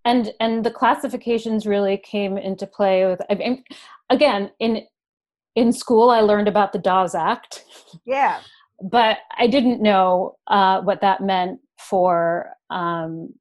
And 0.06 0.32
and 0.40 0.64
the 0.64 0.72
classifications 0.72 1.66
really 1.68 1.98
came 1.98 2.38
into 2.38 2.66
play 2.66 3.06
with 3.06 3.22
I 3.30 3.36
mean, 3.36 3.64
again 4.10 4.52
in 4.60 4.84
in 5.56 5.74
school 5.74 6.10
I 6.10 6.22
learned 6.22 6.48
about 6.48 6.72
the 6.72 6.80
Dawes 6.80 7.16
Act. 7.16 7.66
Yeah. 8.06 8.40
but 8.82 9.18
I 9.38 9.48
didn't 9.48 9.82
know 9.82 10.38
uh, 10.48 10.82
what 10.82 11.02
that 11.02 11.22
meant 11.22 11.60
for 11.80 12.52
um, 12.70 13.34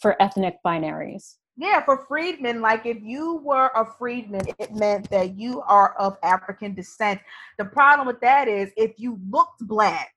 for 0.00 0.20
ethnic 0.20 0.58
binaries. 0.64 1.36
Yeah, 1.56 1.84
for 1.84 2.06
freedmen, 2.06 2.62
like 2.62 2.86
if 2.86 3.02
you 3.02 3.36
were 3.44 3.70
a 3.74 3.84
freedman, 3.84 4.42
it 4.58 4.74
meant 4.74 5.10
that 5.10 5.36
you 5.36 5.60
are 5.62 5.94
of 5.98 6.16
African 6.22 6.74
descent. 6.74 7.20
The 7.58 7.66
problem 7.66 8.06
with 8.06 8.20
that 8.20 8.48
is 8.48 8.70
if 8.76 8.92
you 8.96 9.20
looked 9.30 9.66
black, 9.66 10.10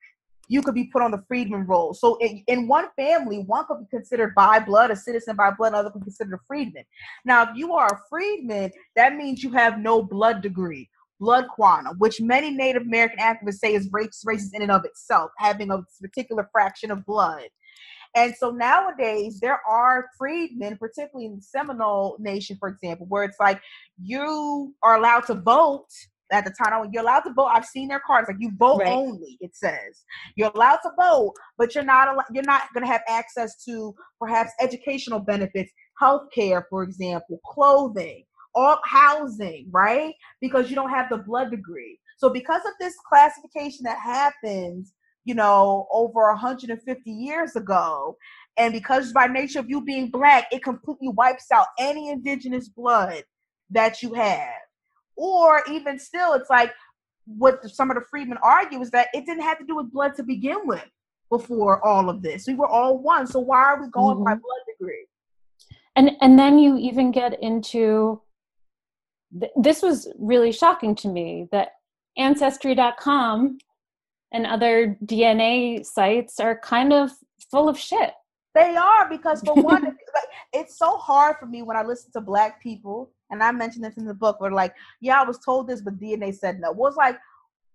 you 0.47 0.61
could 0.61 0.75
be 0.75 0.85
put 0.85 1.01
on 1.01 1.11
the 1.11 1.23
freedman 1.27 1.65
roll. 1.65 1.93
So 1.93 2.15
in, 2.17 2.43
in 2.47 2.67
one 2.67 2.87
family, 2.95 3.39
one 3.39 3.65
could 3.65 3.79
be 3.79 3.85
considered 3.89 4.33
by 4.35 4.59
blood, 4.59 4.91
a 4.91 4.95
citizen 4.95 5.35
by 5.35 5.51
blood, 5.51 5.73
another 5.73 5.89
could 5.89 6.01
be 6.01 6.05
considered 6.05 6.35
a 6.35 6.39
freedman. 6.47 6.83
Now, 7.25 7.43
if 7.43 7.49
you 7.55 7.73
are 7.73 7.87
a 7.87 8.01
freedman, 8.09 8.71
that 8.95 9.15
means 9.15 9.43
you 9.43 9.51
have 9.51 9.79
no 9.79 10.01
blood 10.01 10.41
degree, 10.41 10.89
blood 11.23 11.47
quantum, 11.47 11.97
which 11.99 12.19
many 12.19 12.51
Native 12.51 12.81
American 12.81 13.19
activists 13.19 13.59
say 13.59 13.73
is 13.73 13.87
race, 13.93 14.23
racist 14.27 14.53
in 14.53 14.61
and 14.61 14.71
of 14.71 14.83
itself, 14.83 15.31
having 15.37 15.71
a 15.71 15.79
particular 16.01 16.49
fraction 16.51 16.91
of 16.91 17.05
blood. 17.05 17.47
And 18.13 18.35
so 18.37 18.51
nowadays 18.51 19.39
there 19.39 19.59
are 19.67 20.09
freedmen, 20.19 20.77
particularly 20.77 21.27
in 21.27 21.37
the 21.37 21.41
Seminole 21.41 22.17
Nation, 22.19 22.57
for 22.59 22.67
example, 22.67 23.07
where 23.07 23.23
it's 23.23 23.37
like 23.39 23.61
you 24.01 24.75
are 24.83 24.97
allowed 24.97 25.25
to 25.27 25.35
vote 25.35 25.87
at 26.31 26.43
the 26.43 26.51
time. 26.51 26.89
You're 26.91 27.03
allowed 27.03 27.21
to 27.21 27.33
vote. 27.33 27.49
I've 27.53 27.65
seen 27.65 27.87
their 27.87 28.01
cards 28.05 28.27
like 28.27 28.37
you 28.39 28.51
vote 28.57 28.79
right. 28.79 28.91
only. 28.91 29.37
It 29.39 29.55
says 29.55 30.03
you're 30.35 30.51
allowed 30.53 30.79
to 30.83 30.91
vote, 30.99 31.33
but 31.57 31.73
you're 31.73 31.83
not 31.83 32.09
al- 32.09 32.25
you're 32.31 32.43
not 32.43 32.63
going 32.73 32.85
to 32.85 32.91
have 32.91 33.01
access 33.07 33.63
to 33.65 33.95
perhaps 34.19 34.51
educational 34.59 35.19
benefits, 35.19 35.71
health 35.99 36.23
care, 36.35 36.67
for 36.69 36.83
example, 36.83 37.39
clothing, 37.45 38.25
all 38.55 38.79
housing, 38.85 39.67
right? 39.71 40.13
Because 40.41 40.69
you 40.69 40.75
don't 40.75 40.89
have 40.89 41.09
the 41.09 41.17
blood 41.17 41.51
degree. 41.51 41.99
So 42.17 42.29
because 42.29 42.61
of 42.65 42.73
this 42.79 42.95
classification 43.07 43.83
that 43.83 43.99
happens 43.99 44.93
you 45.25 45.35
know, 45.35 45.87
over 45.91 46.29
150 46.31 47.11
years 47.11 47.55
ago. 47.55 48.17
And 48.57 48.73
because 48.73 49.11
by 49.11 49.27
nature 49.27 49.59
of 49.59 49.69
you 49.69 49.81
being 49.81 50.09
black, 50.09 50.47
it 50.51 50.63
completely 50.63 51.09
wipes 51.09 51.47
out 51.51 51.67
any 51.79 52.09
indigenous 52.09 52.69
blood 52.69 53.23
that 53.71 54.03
you 54.03 54.13
have. 54.13 54.49
Or 55.15 55.63
even 55.71 55.97
still, 55.97 56.33
it's 56.33 56.49
like 56.49 56.71
what 57.25 57.67
some 57.69 57.89
of 57.89 57.95
the 57.95 58.03
freedmen 58.09 58.37
argue 58.43 58.81
is 58.81 58.91
that 58.91 59.07
it 59.13 59.25
didn't 59.25 59.43
have 59.43 59.59
to 59.59 59.65
do 59.65 59.75
with 59.75 59.91
blood 59.91 60.15
to 60.15 60.23
begin 60.23 60.57
with 60.65 60.85
before 61.29 61.83
all 61.85 62.09
of 62.09 62.21
this. 62.21 62.45
We 62.47 62.55
were 62.55 62.67
all 62.67 62.97
one. 62.97 63.25
So 63.27 63.39
why 63.39 63.63
are 63.63 63.81
we 63.81 63.89
going 63.89 64.17
mm-hmm. 64.17 64.25
by 64.25 64.31
blood 64.31 64.61
degree? 64.67 65.07
And 65.95 66.11
and 66.21 66.37
then 66.37 66.57
you 66.57 66.77
even 66.77 67.11
get 67.11 67.41
into 67.41 68.21
th- 69.39 69.51
this 69.55 69.81
was 69.81 70.07
really 70.17 70.51
shocking 70.51 70.95
to 70.95 71.07
me 71.07 71.47
that 71.51 71.69
ancestry.com 72.17 73.57
and 74.31 74.45
other 74.47 74.97
DNA 75.05 75.85
sites 75.85 76.39
are 76.39 76.59
kind 76.59 76.91
of 76.91 77.11
full 77.51 77.69
of 77.69 77.77
shit. 77.77 78.11
They 78.55 78.75
are 78.75 79.09
because 79.09 79.41
for 79.41 79.55
one, 79.55 79.83
like, 79.83 79.95
it's 80.51 80.77
so 80.77 80.97
hard 80.97 81.37
for 81.39 81.45
me 81.45 81.63
when 81.63 81.77
I 81.77 81.83
listen 81.83 82.11
to 82.13 82.21
black 82.21 82.61
people, 82.61 83.11
and 83.31 83.41
I 83.41 83.51
mentioned 83.51 83.83
this 83.83 83.97
in 83.97 84.05
the 84.05 84.13
book, 84.13 84.39
where 84.39 84.51
like, 84.51 84.75
yeah, 85.01 85.21
I 85.21 85.25
was 85.25 85.39
told 85.39 85.67
this, 85.67 85.81
but 85.81 85.99
DNA 85.99 86.35
said 86.35 86.59
no. 86.59 86.71
Was 86.71 86.95
like 86.95 87.17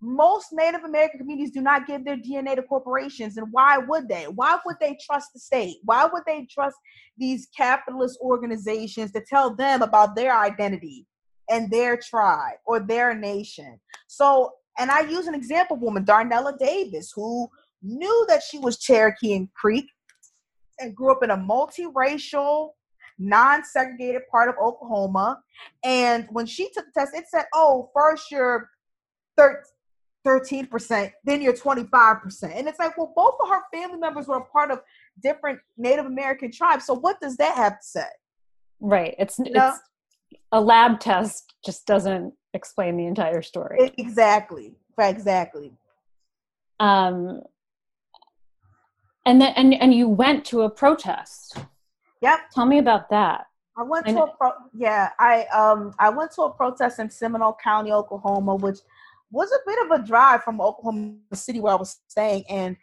most 0.00 0.52
Native 0.52 0.84
American 0.84 1.18
communities 1.18 1.50
do 1.50 1.60
not 1.60 1.88
give 1.88 2.04
their 2.04 2.16
DNA 2.16 2.54
to 2.54 2.62
corporations, 2.62 3.36
and 3.36 3.48
why 3.50 3.78
would 3.78 4.08
they? 4.08 4.26
Why 4.28 4.58
would 4.64 4.76
they 4.80 4.96
trust 5.04 5.32
the 5.32 5.40
state? 5.40 5.78
Why 5.82 6.08
would 6.12 6.22
they 6.26 6.46
trust 6.48 6.76
these 7.16 7.48
capitalist 7.56 8.18
organizations 8.20 9.10
to 9.12 9.20
tell 9.20 9.54
them 9.54 9.82
about 9.82 10.14
their 10.14 10.36
identity 10.36 11.06
and 11.48 11.70
their 11.70 11.96
tribe 11.96 12.58
or 12.66 12.80
their 12.80 13.14
nation? 13.14 13.80
So 14.06 14.52
and 14.78 14.90
I 14.90 15.00
use 15.00 15.26
an 15.26 15.34
example 15.34 15.76
woman, 15.76 16.04
Darnella 16.04 16.56
Davis, 16.56 17.12
who 17.14 17.50
knew 17.82 18.26
that 18.28 18.42
she 18.42 18.58
was 18.58 18.78
Cherokee 18.78 19.34
and 19.34 19.52
Creek 19.52 19.90
and 20.78 20.94
grew 20.94 21.10
up 21.10 21.24
in 21.24 21.30
a 21.30 21.36
multiracial, 21.36 22.70
non-segregated 23.18 24.22
part 24.30 24.48
of 24.48 24.54
Oklahoma. 24.62 25.40
And 25.82 26.28
when 26.30 26.46
she 26.46 26.70
took 26.72 26.86
the 26.86 27.00
test, 27.00 27.14
it 27.14 27.24
said, 27.28 27.46
oh, 27.52 27.90
first 27.92 28.30
you're 28.30 28.70
13%, 29.36 31.12
then 31.24 31.42
you're 31.42 31.52
25%. 31.52 32.52
And 32.54 32.68
it's 32.68 32.78
like, 32.78 32.96
well, 32.96 33.12
both 33.16 33.34
of 33.42 33.48
her 33.48 33.62
family 33.72 33.98
members 33.98 34.28
were 34.28 34.36
a 34.36 34.44
part 34.44 34.70
of 34.70 34.80
different 35.20 35.58
Native 35.76 36.06
American 36.06 36.52
tribes. 36.52 36.86
So 36.86 36.94
what 36.94 37.20
does 37.20 37.36
that 37.38 37.56
have 37.56 37.80
to 37.80 37.86
say? 37.86 38.06
Right. 38.80 39.16
It's, 39.18 39.40
you 39.40 39.50
know? 39.50 39.70
it's 39.70 39.80
a 40.52 40.60
lab 40.60 41.00
test 41.00 41.54
just 41.64 41.86
doesn't 41.86 42.34
explain 42.54 42.96
the 42.96 43.06
entire 43.06 43.42
story. 43.42 43.92
Exactly. 43.98 44.74
Exactly. 44.98 45.72
Um, 46.80 47.42
and 49.26 49.40
then 49.40 49.52
and 49.56 49.74
and 49.74 49.94
you 49.94 50.08
went 50.08 50.44
to 50.46 50.62
a 50.62 50.70
protest. 50.70 51.58
Yep. 52.22 52.38
Tell 52.52 52.66
me 52.66 52.78
about 52.78 53.10
that. 53.10 53.46
I 53.76 53.82
went 53.82 54.06
to 54.06 54.22
a 54.24 54.36
pro- 54.36 54.52
yeah, 54.76 55.10
I 55.20 55.44
um 55.46 55.92
I 55.98 56.08
went 56.08 56.32
to 56.32 56.42
a 56.42 56.50
protest 56.50 56.98
in 56.98 57.10
Seminole 57.10 57.56
County, 57.62 57.92
Oklahoma, 57.92 58.56
which 58.56 58.78
was 59.30 59.52
a 59.52 59.58
bit 59.66 59.78
of 59.84 60.00
a 60.00 60.04
drive 60.04 60.42
from 60.42 60.60
Oklahoma 60.60 61.16
City 61.34 61.60
where 61.60 61.74
I 61.74 61.76
was 61.76 62.00
staying 62.08 62.44
and 62.48 62.76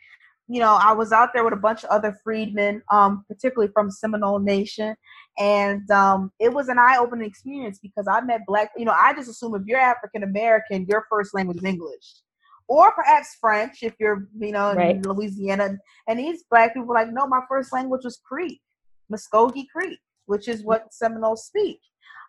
you 0.47 0.59
know, 0.59 0.77
I 0.79 0.93
was 0.93 1.11
out 1.11 1.29
there 1.33 1.43
with 1.43 1.53
a 1.53 1.57
bunch 1.57 1.83
of 1.83 1.89
other 1.89 2.15
freedmen, 2.23 2.83
um, 2.91 3.25
particularly 3.27 3.71
from 3.73 3.89
Seminole 3.89 4.37
Nation, 4.39 4.95
and 5.37 5.89
um, 5.91 6.31
it 6.39 6.53
was 6.53 6.69
an 6.69 6.79
eye-opening 6.79 7.27
experience 7.27 7.79
because 7.81 8.07
I 8.07 8.21
met 8.21 8.41
black. 8.47 8.71
You 8.77 8.85
know, 8.85 8.95
I 8.97 9.13
just 9.13 9.29
assume 9.29 9.55
if 9.55 9.63
you're 9.65 9.79
African 9.79 10.23
American, 10.23 10.85
your 10.87 11.05
first 11.09 11.33
language 11.33 11.57
is 11.57 11.63
English, 11.63 12.21
or 12.67 12.91
perhaps 12.93 13.35
French 13.39 13.79
if 13.81 13.93
you're, 13.99 14.27
you 14.39 14.51
know, 14.51 14.71
in 14.71 15.01
Louisiana. 15.01 15.77
And 16.07 16.19
these 16.19 16.43
black 16.49 16.73
people 16.73 16.87
were 16.87 16.95
like, 16.95 17.11
no, 17.11 17.27
my 17.27 17.41
first 17.49 17.73
language 17.73 18.01
was 18.03 18.19
Creek, 18.25 18.61
Muskogee 19.11 19.65
Creek, 19.75 19.99
which 20.25 20.47
is 20.47 20.63
what 20.63 20.93
Seminoles 20.93 21.45
speak. 21.45 21.79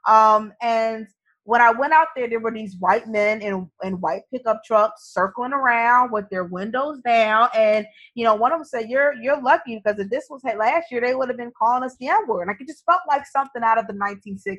Um, 0.09 0.53
and 0.63 1.07
when 1.47 1.61
I 1.61 1.71
went 1.71 1.93
out 1.93 2.09
there, 2.17 2.29
there 2.29 2.41
were 2.41 2.51
these 2.51 2.77
white 2.77 3.07
men 3.07 3.41
in, 3.41 3.71
in 3.85 4.01
white 4.01 4.23
pickup 4.35 4.65
trucks 4.65 5.13
circling 5.13 5.53
around 5.53 6.11
with 6.11 6.29
their 6.29 6.43
windows 6.43 6.99
down. 7.05 7.49
And, 7.55 7.87
you 8.15 8.25
know, 8.25 8.35
one 8.35 8.51
of 8.51 8.59
them 8.59 8.65
said, 8.65 8.91
You're 8.91 9.15
you're 9.15 9.41
lucky 9.41 9.77
because 9.77 10.01
if 10.01 10.11
this 10.11 10.27
was 10.29 10.43
last 10.43 10.91
year, 10.91 11.01
they 11.01 11.15
would 11.15 11.29
have 11.29 11.39
been 11.39 11.53
calling 11.57 11.85
us 11.85 11.97
the 12.01 12.09
N-word. 12.09 12.49
Like 12.49 12.61
it 12.61 12.67
just 12.67 12.85
felt 12.85 13.01
like 13.09 13.23
something 13.27 13.63
out 13.63 13.79
of 13.79 13.87
the 13.87 13.93
1960s. 13.93 14.59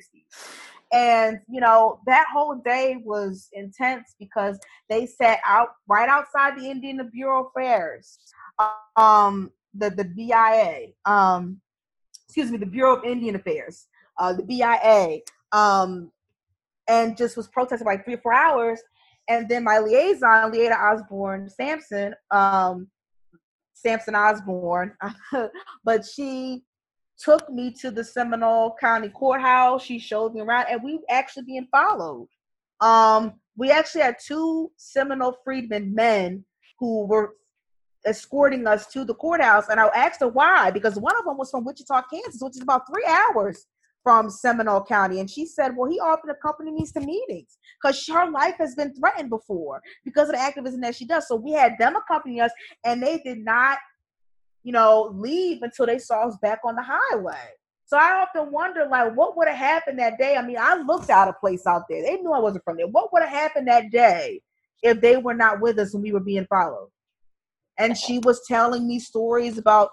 And, 0.93 1.39
you 1.49 1.59
know, 1.59 1.99
that 2.05 2.27
whole 2.31 2.55
day 2.55 3.01
was 3.03 3.49
intense 3.51 4.15
because 4.17 4.57
they 4.89 5.05
sat 5.05 5.39
out 5.45 5.71
right 5.89 6.07
outside 6.07 6.57
the 6.57 6.69
Indian 6.69 7.09
Bureau 7.11 7.41
of 7.41 7.47
Affairs, 7.53 8.17
um, 8.95 9.51
the, 9.73 9.89
the 9.89 10.05
BIA, 10.05 10.93
um, 11.03 11.59
excuse 12.25 12.49
me, 12.49 12.57
the 12.57 12.65
Bureau 12.65 12.95
of 12.95 13.03
Indian 13.03 13.35
Affairs, 13.35 13.87
uh, 14.17 14.31
the 14.31 14.43
BIA. 14.43 15.19
Um, 15.51 16.11
and 16.87 17.17
just 17.17 17.37
was 17.37 17.47
protesting 17.47 17.85
like 17.85 18.05
three 18.05 18.15
or 18.15 18.21
four 18.21 18.33
hours. 18.33 18.81
And 19.29 19.47
then 19.49 19.63
my 19.63 19.79
liaison, 19.79 20.51
LeEtta 20.51 20.77
Osborne 20.77 21.49
Sampson, 21.49 22.13
um, 22.31 22.87
Sampson 23.73 24.15
Osborne, 24.15 24.93
but 25.83 26.05
she 26.05 26.63
took 27.19 27.49
me 27.49 27.71
to 27.81 27.91
the 27.91 28.03
Seminole 28.03 28.75
County 28.79 29.09
Courthouse. 29.09 29.83
She 29.83 29.99
showed 29.99 30.33
me 30.33 30.41
around, 30.41 30.67
and 30.69 30.81
we 30.83 30.95
were 30.95 31.03
actually 31.09 31.43
being 31.43 31.67
followed. 31.71 32.27
Um, 32.79 33.33
we 33.55 33.71
actually 33.71 34.01
had 34.01 34.17
two 34.23 34.71
Seminole 34.77 35.37
freedmen 35.43 35.93
men 35.93 36.45
who 36.79 37.05
were 37.05 37.33
escorting 38.05 38.65
us 38.67 38.87
to 38.87 39.03
the 39.03 39.15
courthouse, 39.15 39.67
and 39.69 39.79
I 39.79 39.87
asked 39.87 40.21
her 40.21 40.27
why 40.27 40.71
because 40.71 40.95
one 40.97 41.17
of 41.17 41.25
them 41.25 41.37
was 41.37 41.51
from 41.51 41.65
Wichita, 41.65 42.03
Kansas, 42.03 42.41
which 42.41 42.55
is 42.55 42.61
about 42.61 42.83
three 42.87 43.05
hours 43.05 43.65
from 44.07 44.29
Seminole 44.29 44.85
County. 44.85 45.19
And 45.19 45.29
she 45.29 45.45
said, 45.45 45.75
Well, 45.75 45.91
he 45.91 45.99
often 45.99 46.29
accompanied 46.29 46.75
me 46.75 46.85
to 46.93 47.01
meetings 47.01 47.57
because 47.81 48.07
her 48.07 48.31
life 48.31 48.55
has 48.57 48.73
been 48.73 48.95
threatened 48.95 49.29
before 49.29 49.81
because 50.05 50.29
of 50.29 50.35
the 50.35 50.41
activism 50.41 50.79
that 50.79 50.95
she 50.95 51.05
does. 51.05 51.27
So 51.27 51.35
we 51.35 51.51
had 51.51 51.73
them 51.77 51.97
accompany 51.97 52.39
us, 52.39 52.51
and 52.85 53.03
they 53.03 53.17
did 53.17 53.39
not, 53.39 53.79
you 54.63 54.71
know, 54.71 55.11
leave 55.13 55.61
until 55.61 55.87
they 55.87 55.99
saw 55.99 56.25
us 56.25 56.37
back 56.41 56.59
on 56.63 56.77
the 56.77 56.85
highway. 56.87 57.49
So 57.83 57.97
I 57.97 58.25
often 58.25 58.49
wonder, 58.49 58.87
like, 58.89 59.13
what 59.13 59.35
would 59.35 59.49
have 59.49 59.57
happened 59.57 59.99
that 59.99 60.17
day? 60.17 60.37
I 60.37 60.41
mean, 60.41 60.57
I 60.57 60.75
looked 60.75 61.09
out 61.09 61.27
a 61.27 61.33
place 61.33 61.67
out 61.67 61.81
there. 61.89 62.01
They 62.01 62.15
knew 62.15 62.31
I 62.31 62.39
wasn't 62.39 62.63
from 62.63 62.77
there. 62.77 62.87
What 62.87 63.11
would 63.11 63.23
have 63.23 63.29
happened 63.29 63.67
that 63.67 63.91
day 63.91 64.41
if 64.83 65.01
they 65.01 65.17
were 65.17 65.33
not 65.33 65.59
with 65.59 65.79
us 65.79 65.93
when 65.93 66.03
we 66.03 66.13
were 66.13 66.21
being 66.21 66.45
followed? 66.45 66.91
And 67.77 67.97
she 67.97 68.19
was 68.19 68.41
telling 68.47 68.87
me 68.87 68.99
stories 68.99 69.57
about 69.57 69.89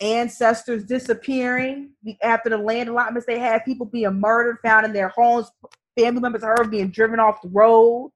ancestors 0.00 0.84
disappearing 0.84 1.90
after 2.22 2.50
the 2.50 2.58
land 2.58 2.88
allotments 2.88 3.26
they 3.26 3.38
had, 3.38 3.64
people 3.64 3.86
being 3.86 4.20
murdered, 4.20 4.58
found 4.62 4.84
in 4.84 4.92
their 4.92 5.08
homes, 5.08 5.50
family 5.98 6.20
members 6.20 6.42
of 6.42 6.50
her 6.50 6.64
being 6.64 6.90
driven 6.90 7.18
off 7.18 7.40
the 7.42 7.48
road. 7.48 8.12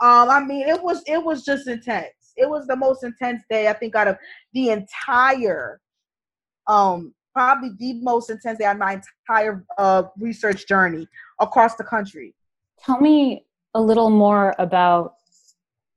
Um, 0.00 0.30
I 0.30 0.42
mean, 0.42 0.66
it 0.68 0.82
was 0.82 1.02
it 1.06 1.22
was 1.22 1.44
just 1.44 1.66
intense. 1.66 2.32
It 2.36 2.48
was 2.48 2.66
the 2.66 2.76
most 2.76 3.02
intense 3.02 3.42
day 3.50 3.68
I 3.68 3.72
think 3.72 3.96
out 3.96 4.08
of 4.08 4.16
the 4.52 4.70
entire, 4.70 5.80
um, 6.68 7.14
probably 7.34 7.70
the 7.78 7.94
most 7.94 8.30
intense 8.30 8.58
day 8.58 8.64
on 8.64 8.78
my 8.78 9.00
entire 9.28 9.64
uh, 9.76 10.04
research 10.18 10.66
journey 10.68 11.06
across 11.40 11.74
the 11.74 11.84
country. 11.84 12.34
Tell 12.84 13.00
me 13.00 13.44
a 13.74 13.80
little 13.80 14.10
more 14.10 14.54
about 14.58 15.14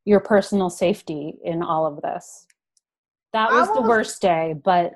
your 0.04 0.20
personal 0.20 0.70
safety 0.70 1.36
in 1.44 1.62
all 1.62 1.86
of 1.86 2.02
this. 2.02 2.48
That 3.34 3.52
was, 3.52 3.70
was 3.70 3.78
the 3.78 3.84
worst 3.84 4.22
day, 4.22 4.56
but 4.62 4.94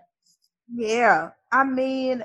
yeah, 0.74 1.30
I 1.52 1.64
mean, 1.64 2.24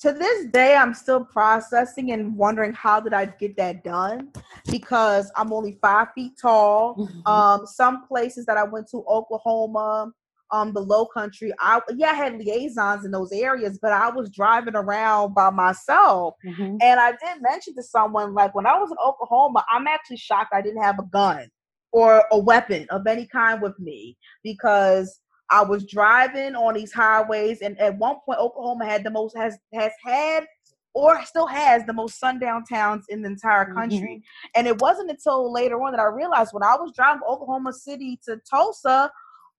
to 0.00 0.12
this 0.12 0.46
day 0.46 0.74
i'm 0.74 0.94
still 0.94 1.24
processing 1.24 2.12
and 2.12 2.36
wondering 2.36 2.72
how 2.72 2.98
did 2.98 3.12
i 3.12 3.26
get 3.26 3.56
that 3.56 3.84
done 3.84 4.30
because 4.70 5.30
i'm 5.36 5.52
only 5.52 5.78
five 5.80 6.08
feet 6.14 6.32
tall 6.40 6.96
mm-hmm. 6.96 7.26
um 7.26 7.66
some 7.66 8.06
places 8.06 8.44
that 8.46 8.56
i 8.56 8.64
went 8.64 8.88
to 8.88 9.04
oklahoma 9.08 10.10
um 10.50 10.72
the 10.72 10.80
low 10.80 11.06
country 11.06 11.52
i 11.60 11.80
yeah 11.96 12.10
i 12.10 12.14
had 12.14 12.38
liaisons 12.38 13.04
in 13.04 13.10
those 13.10 13.30
areas 13.32 13.78
but 13.80 13.92
i 13.92 14.08
was 14.08 14.30
driving 14.30 14.74
around 14.74 15.34
by 15.34 15.50
myself 15.50 16.34
mm-hmm. 16.44 16.76
and 16.80 17.00
i 17.00 17.10
did 17.10 17.42
mention 17.42 17.74
to 17.74 17.82
someone 17.82 18.34
like 18.34 18.54
when 18.54 18.66
i 18.66 18.78
was 18.78 18.90
in 18.90 18.96
oklahoma 19.04 19.64
i'm 19.70 19.86
actually 19.86 20.16
shocked 20.16 20.52
i 20.54 20.62
didn't 20.62 20.82
have 20.82 20.98
a 20.98 21.04
gun 21.12 21.46
or 21.92 22.24
a 22.32 22.38
weapon 22.38 22.86
of 22.90 23.06
any 23.06 23.26
kind 23.26 23.60
with 23.60 23.78
me 23.78 24.16
because 24.42 25.20
I 25.50 25.62
was 25.62 25.84
driving 25.84 26.54
on 26.54 26.74
these 26.74 26.92
highways, 26.92 27.60
and 27.60 27.78
at 27.80 27.98
one 27.98 28.16
point, 28.24 28.38
Oklahoma 28.38 28.86
had 28.86 29.04
the 29.04 29.10
most 29.10 29.36
has 29.36 29.58
has 29.74 29.92
had 30.04 30.46
or 30.94 31.24
still 31.24 31.46
has 31.46 31.84
the 31.86 31.92
most 31.92 32.18
sundown 32.18 32.64
towns 32.64 33.06
in 33.08 33.22
the 33.22 33.28
entire 33.28 33.64
mm-hmm. 33.64 33.78
country. 33.78 34.16
Mm-hmm. 34.16 34.50
And 34.56 34.66
it 34.66 34.80
wasn't 34.80 35.10
until 35.10 35.52
later 35.52 35.76
on 35.76 35.92
that 35.92 36.00
I 36.00 36.06
realized 36.06 36.52
when 36.52 36.62
I 36.62 36.74
was 36.74 36.92
driving 36.94 37.22
Oklahoma 37.28 37.72
City 37.72 38.18
to 38.24 38.40
Tulsa, 38.48 39.10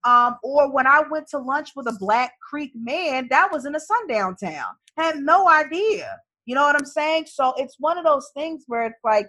um, 0.04 0.38
or 0.44 0.72
when 0.72 0.88
I 0.88 1.04
went 1.10 1.28
to 1.30 1.38
lunch 1.38 1.72
with 1.76 1.88
a 1.88 1.98
Black 2.00 2.34
Creek 2.40 2.72
man, 2.76 3.28
that 3.30 3.50
was 3.52 3.66
in 3.66 3.76
a 3.76 3.80
sundown 3.80 4.36
town. 4.36 4.74
Had 4.98 5.20
no 5.20 5.48
idea. 5.48 6.18
You 6.46 6.56
know 6.56 6.64
what 6.64 6.76
I'm 6.76 6.86
saying? 6.86 7.28
So 7.28 7.54
it's 7.58 7.76
one 7.80 7.98
of 7.98 8.04
those 8.04 8.30
things 8.36 8.64
where 8.68 8.88
it's 8.88 9.00
like 9.04 9.28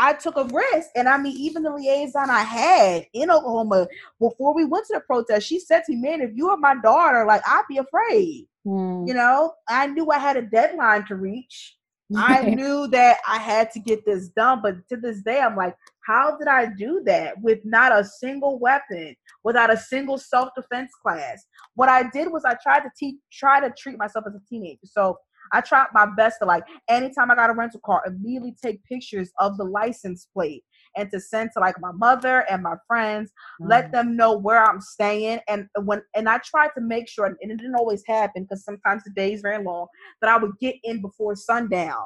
I 0.00 0.14
took 0.14 0.36
a 0.36 0.44
risk. 0.44 0.88
And 0.96 1.08
I 1.08 1.18
mean, 1.18 1.36
even 1.36 1.62
the 1.62 1.70
liaison 1.70 2.30
I 2.30 2.40
had 2.40 3.06
in 3.12 3.30
Oklahoma 3.30 3.86
before 4.18 4.54
we 4.54 4.64
went 4.64 4.86
to 4.86 4.94
the 4.94 5.00
protest, 5.00 5.46
she 5.46 5.60
said 5.60 5.82
to 5.84 5.92
me, 5.92 5.98
Man, 5.98 6.22
if 6.22 6.30
you 6.34 6.48
were 6.48 6.56
my 6.56 6.74
daughter, 6.82 7.26
like 7.26 7.42
I'd 7.46 7.64
be 7.68 7.76
afraid. 7.76 8.46
Mm. 8.66 9.06
You 9.06 9.14
know, 9.14 9.52
I 9.68 9.86
knew 9.88 10.10
I 10.10 10.18
had 10.18 10.38
a 10.38 10.42
deadline 10.42 11.06
to 11.08 11.16
reach. 11.16 11.76
I 12.16 12.42
knew 12.56 12.88
that 12.88 13.18
I 13.28 13.38
had 13.38 13.70
to 13.72 13.78
get 13.78 14.04
this 14.06 14.28
done, 14.30 14.60
but 14.62 14.88
to 14.88 14.96
this 14.96 15.22
day, 15.22 15.40
I'm 15.40 15.54
like, 15.54 15.76
how 16.06 16.36
did 16.36 16.48
I 16.48 16.66
do 16.66 17.02
that 17.04 17.40
with 17.40 17.60
not 17.64 17.92
a 17.92 18.04
single 18.04 18.58
weapon, 18.58 19.14
without 19.44 19.72
a 19.72 19.76
single 19.76 20.18
self-defense 20.18 20.90
class? 21.02 21.44
What 21.74 21.88
I 21.88 22.08
did 22.10 22.32
was 22.32 22.44
I 22.44 22.56
tried 22.62 22.80
to 22.80 22.90
teach, 22.98 23.16
try 23.32 23.60
to 23.60 23.72
treat 23.78 23.98
myself 23.98 24.24
as 24.26 24.34
a 24.34 24.40
teenager. 24.48 24.80
So 24.86 25.18
I 25.52 25.60
tried 25.60 25.86
my 25.92 26.06
best 26.16 26.38
to 26.40 26.46
like 26.46 26.64
anytime 26.88 27.30
I 27.30 27.34
got 27.34 27.50
a 27.50 27.54
rental 27.54 27.80
car, 27.80 28.02
immediately 28.06 28.56
take 28.62 28.84
pictures 28.84 29.30
of 29.38 29.56
the 29.56 29.64
license 29.64 30.28
plate 30.32 30.64
and 30.96 31.10
to 31.10 31.20
send 31.20 31.50
to 31.54 31.60
like 31.60 31.80
my 31.80 31.92
mother 31.92 32.44
and 32.50 32.62
my 32.62 32.74
friends, 32.86 33.32
mm. 33.60 33.68
let 33.68 33.92
them 33.92 34.16
know 34.16 34.36
where 34.36 34.64
I'm 34.64 34.80
staying. 34.80 35.40
And 35.48 35.66
when 35.82 36.02
and 36.14 36.28
I 36.28 36.38
tried 36.38 36.70
to 36.76 36.80
make 36.80 37.08
sure, 37.08 37.26
and 37.26 37.36
it 37.40 37.56
didn't 37.56 37.74
always 37.74 38.02
happen 38.06 38.44
because 38.44 38.64
sometimes 38.64 39.04
the 39.04 39.10
day 39.10 39.32
is 39.32 39.40
very 39.40 39.62
long, 39.62 39.86
that 40.20 40.30
I 40.30 40.38
would 40.38 40.58
get 40.60 40.76
in 40.84 41.00
before 41.00 41.36
sundown. 41.36 42.04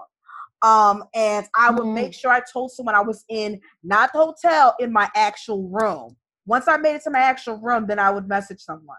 Um, 0.62 1.04
and 1.14 1.46
I 1.54 1.70
would 1.70 1.84
mm. 1.84 1.94
make 1.94 2.14
sure 2.14 2.30
I 2.30 2.40
told 2.50 2.72
someone 2.72 2.94
I 2.94 3.02
was 3.02 3.24
in 3.28 3.60
not 3.82 4.12
the 4.12 4.18
hotel, 4.18 4.74
in 4.80 4.92
my 4.92 5.10
actual 5.14 5.68
room. 5.68 6.16
Once 6.46 6.68
I 6.68 6.76
made 6.76 6.94
it 6.94 7.02
to 7.04 7.10
my 7.10 7.20
actual 7.20 7.56
room, 7.58 7.86
then 7.86 7.98
I 7.98 8.10
would 8.10 8.28
message 8.28 8.60
someone. 8.60 8.96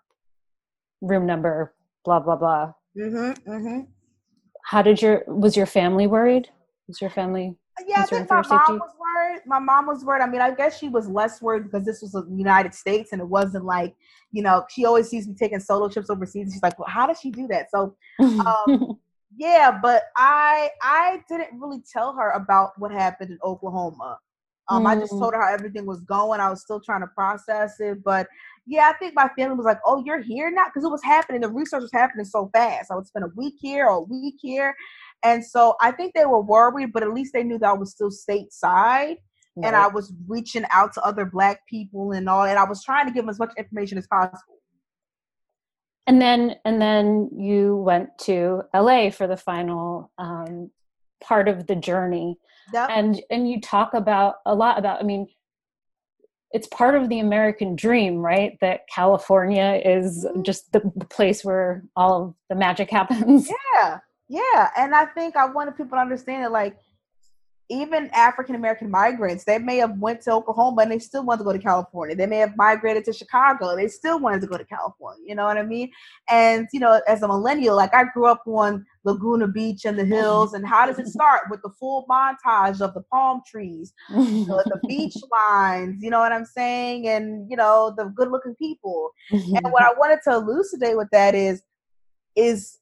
Room 1.01 1.25
number, 1.25 1.73
blah 2.03 2.19
blah 2.19 2.36
blah. 2.36 2.73
Mm-hmm. 2.97 3.51
Mm-hmm 3.51 3.91
how 4.65 4.82
did 4.82 5.01
your 5.01 5.23
was 5.28 5.56
your 5.56 5.65
family 5.65 6.08
worried 6.08 6.49
was 6.88 6.99
your 6.99 7.10
family 7.10 7.56
yeah 7.88 8.01
i 8.01 8.06
think 8.06 8.30
my 8.30 8.41
mom 8.41 8.80
was 8.80 8.91
worried 8.99 9.41
my 9.45 9.60
mom 9.60 9.86
was 9.86 10.04
worried 10.04 10.21
i 10.21 10.28
mean 10.28 10.41
i 10.41 10.54
guess 10.54 10.78
she 10.78 10.89
was 10.89 11.08
less 11.08 11.41
worried 11.41 11.63
because 11.63 11.86
this 11.86 12.01
was 12.01 12.12
the 12.12 12.25
united 12.30 12.73
states 12.73 13.12
and 13.12 13.21
it 13.21 13.28
wasn't 13.28 13.63
like 13.63 13.95
you 14.32 14.41
know 14.41 14.65
she 14.69 14.86
always 14.86 15.08
sees 15.08 15.28
me 15.28 15.36
taking 15.38 15.60
solo 15.60 15.88
trips 15.88 16.10
overseas 16.10 16.51
she's 16.51 16.63
like 16.63 16.78
well 16.80 16.88
how 16.89 17.06
does 17.06 17.19
she 17.19 17.32
do 17.32 17.47
that 17.47 17.69
so 17.69 17.95
um, 18.19 18.97
yeah 19.38 19.78
but 19.82 20.04
i 20.17 20.69
i 20.82 21.21
didn't 21.30 21.60
really 21.60 21.82
tell 21.91 22.13
her 22.13 22.32
about 22.32 22.71
what 22.78 22.91
happened 22.91 23.32
in 23.32 23.38
oklahoma 23.43 24.17
um, 24.67 24.84
mm. 24.84 24.88
I 24.88 24.95
just 24.99 25.12
told 25.12 25.34
mm. 25.34 25.36
her 25.36 25.43
how 25.43 25.54
everything 25.54 25.86
was 25.86 26.01
going. 26.01 26.39
I 26.39 26.49
was 26.49 26.62
still 26.62 26.80
trying 26.80 27.01
to 27.01 27.08
process 27.08 27.80
it, 27.80 28.04
but 28.04 28.28
yeah, 28.65 28.91
I 28.93 28.97
think 28.97 29.13
my 29.15 29.30
family 29.38 29.56
was 29.56 29.65
like, 29.65 29.80
"Oh, 29.86 30.04
you're 30.06 30.21
here 30.21 30.51
now," 30.51 30.65
because 30.65 30.84
it 30.84 30.91
was 30.91 31.04
happening. 31.04 31.41
The 31.41 31.49
research 31.49 31.82
was 31.82 31.91
happening 31.93 32.25
so 32.25 32.49
fast. 32.54 32.91
I 32.91 32.95
would 32.95 33.08
spend 33.08 33.25
a 33.25 33.32
week 33.36 33.56
here 33.60 33.86
or 33.88 33.97
a 33.97 34.01
week 34.01 34.36
here, 34.39 34.75
and 35.23 35.45
so 35.45 35.75
I 35.82 35.91
think 35.91 36.13
they 36.13 36.25
were 36.25 36.41
worried, 36.41 36.93
but 36.93 37.04
at 37.04 37.13
least 37.13 37.34
they 37.34 37.43
knew 37.43 37.60
that 37.60 37.69
I 37.69 37.73
was 37.73 37.91
still 37.91 38.10
stateside. 38.10 39.17
Right. 39.58 39.67
And 39.67 39.75
I 39.75 39.88
was 39.88 40.13
reaching 40.28 40.65
out 40.71 40.91
to 40.93 41.01
other 41.01 41.25
black 41.25 41.65
people 41.65 42.12
and 42.12 42.28
all, 42.28 42.43
and 42.43 42.60
I 42.60 42.65
was 42.65 42.84
trying 42.84 43.08
to 43.08 43.13
give 43.13 43.23
them 43.23 43.30
as 43.30 43.39
much 43.39 43.51
information 43.58 43.97
as 43.97 44.06
possible. 44.08 44.60
And 46.08 46.21
then, 46.21 46.58
and 46.65 46.82
then 46.82 47.30
you 47.34 47.78
went 47.78 48.10
to 48.23 48.63
LA 48.75 49.12
for 49.12 49.28
the 49.28 49.38
final 49.38 50.12
um, 50.17 50.71
part 51.21 51.47
of 51.47 51.67
the 51.67 51.75
journey 51.75 52.38
yep. 52.73 52.89
and 52.89 53.21
and 53.30 53.49
you 53.49 53.60
talk 53.62 53.93
about 53.93 54.36
a 54.45 54.54
lot 54.54 54.78
about 54.78 54.99
i 54.99 55.04
mean 55.04 55.28
it's 56.51 56.67
part 56.67 56.95
of 56.95 57.10
the 57.10 57.19
american 57.19 57.75
dream 57.75 58.17
right 58.17 58.58
that 58.62 58.81
california 58.93 59.81
is 59.84 60.25
mm-hmm. 60.25 60.41
just 60.43 60.71
the, 60.71 60.79
the 60.95 61.05
place 61.05 61.43
where 61.43 61.84
all 61.95 62.23
of 62.23 62.34
the 62.49 62.55
magic 62.55 62.89
happens 62.89 63.49
yeah 63.77 63.99
yeah 64.27 64.69
and 64.77 64.95
i 64.95 65.05
think 65.05 65.36
i 65.36 65.45
wanted 65.45 65.75
people 65.75 65.97
to 65.97 66.01
understand 66.01 66.43
it 66.43 66.49
like 66.49 66.77
even 67.69 68.10
African 68.13 68.56
American 68.56 68.91
migrants, 68.91 69.43
they 69.43 69.58
may 69.58 69.78
have 69.78 69.97
went 69.97 70.21
to 70.21 70.32
Oklahoma 70.32 70.84
and 70.84 70.91
they 70.91 70.99
still 70.99 71.25
wanted 71.25 71.39
to 71.39 71.43
go 71.45 71.54
to 71.54 71.60
California. 71.60 72.15
They 72.15 72.28
may 72.28 72.38
have 72.38 72.56
migrated 72.56 73.06
to 73.06 73.13
Chicago, 73.13 73.75
they 73.75 73.88
still 73.88 74.19
wanted 74.19 74.41
to 74.41 74.47
go 74.47 74.58
to 74.58 74.65
California. 74.65 75.23
You 75.28 75.36
know 75.36 75.45
what 75.45 75.58
I 75.58 75.63
mean? 75.63 75.91
And 76.30 76.67
you 76.73 76.80
know, 76.80 77.01
as 77.08 77.23
a 77.23 77.28
millennial, 77.28 77.75
like 77.75 77.93
I 77.93 78.04
grew 78.13 78.28
up 78.28 78.43
on 78.45 78.86
Laguna 79.06 79.47
Beach 79.47 79.86
and 79.86 79.97
the 79.97 80.04
hills. 80.04 80.54
And 80.54 80.67
how 80.67 80.86
does 80.86 80.99
it 80.99 81.08
start 81.08 81.43
with 81.49 81.62
the 81.62 81.69
full 81.69 82.06
montage 82.10 82.82
of 82.82 82.93
the 82.93 83.04
palm 83.12 83.41
trees, 83.47 83.93
you 84.10 84.45
know, 84.47 84.58
uh, 84.58 84.63
the 84.65 84.80
beach 84.88 85.15
lines? 85.32 86.04
You 86.04 86.10
know 86.10 86.19
what 86.19 86.34
I'm 86.34 86.45
saying? 86.45 87.08
And 87.08 87.49
you 87.49 87.56
know, 87.56 87.93
the 87.95 88.06
good-looking 88.06 88.56
people. 88.56 89.12
and 89.32 89.71
what 89.71 89.84
I 89.84 89.93
wanted 89.97 90.19
to 90.25 90.32
elucidate 90.34 90.97
with 90.97 91.10
that 91.12 91.36
is, 91.36 91.62
is 92.36 92.80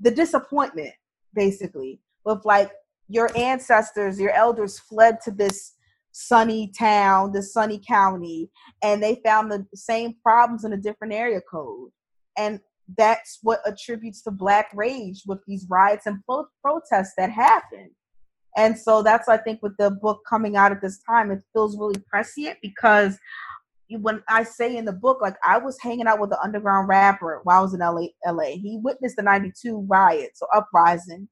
the 0.00 0.10
disappointment, 0.10 0.94
basically, 1.34 2.00
with 2.24 2.44
like 2.44 2.70
your 3.08 3.30
ancestors, 3.36 4.20
your 4.20 4.32
elders 4.32 4.78
fled 4.78 5.20
to 5.24 5.30
this 5.30 5.72
sunny 6.12 6.72
town, 6.78 7.32
this 7.32 7.52
sunny 7.52 7.80
county, 7.86 8.50
and 8.82 9.02
they 9.02 9.20
found 9.24 9.50
the 9.50 9.66
same 9.74 10.14
problems 10.22 10.64
in 10.64 10.72
a 10.72 10.76
different 10.76 11.12
area 11.12 11.40
code. 11.50 11.90
And 12.38 12.60
that's 12.96 13.38
what 13.42 13.60
attributes 13.66 14.22
to 14.22 14.30
black 14.30 14.70
rage 14.74 15.22
with 15.26 15.40
these 15.46 15.66
riots 15.68 16.06
and 16.06 16.24
pro- 16.24 16.46
protests 16.62 17.12
that 17.18 17.30
happen. 17.30 17.90
And 18.56 18.78
so 18.78 19.02
that's 19.02 19.28
I 19.28 19.36
think 19.36 19.62
with 19.62 19.76
the 19.78 19.90
book 19.90 20.22
coming 20.28 20.56
out 20.56 20.72
at 20.72 20.80
this 20.80 20.98
time, 21.02 21.30
it 21.30 21.42
feels 21.52 21.78
really 21.78 22.00
prescient 22.10 22.56
because 22.62 23.18
when 23.90 24.22
I 24.28 24.42
say 24.42 24.76
in 24.76 24.84
the 24.84 24.92
book, 24.92 25.20
like 25.20 25.36
I 25.46 25.58
was 25.58 25.78
hanging 25.80 26.06
out 26.06 26.18
with 26.18 26.32
an 26.32 26.38
underground 26.42 26.88
rapper 26.88 27.40
while 27.44 27.58
I 27.58 27.62
was 27.62 27.74
in 27.74 27.80
LA, 27.80 28.08
LA. 28.26 28.56
He 28.56 28.80
witnessed 28.82 29.16
the 29.16 29.22
92 29.22 29.86
riots 29.88 30.40
or 30.40 30.48
uprisings 30.56 31.28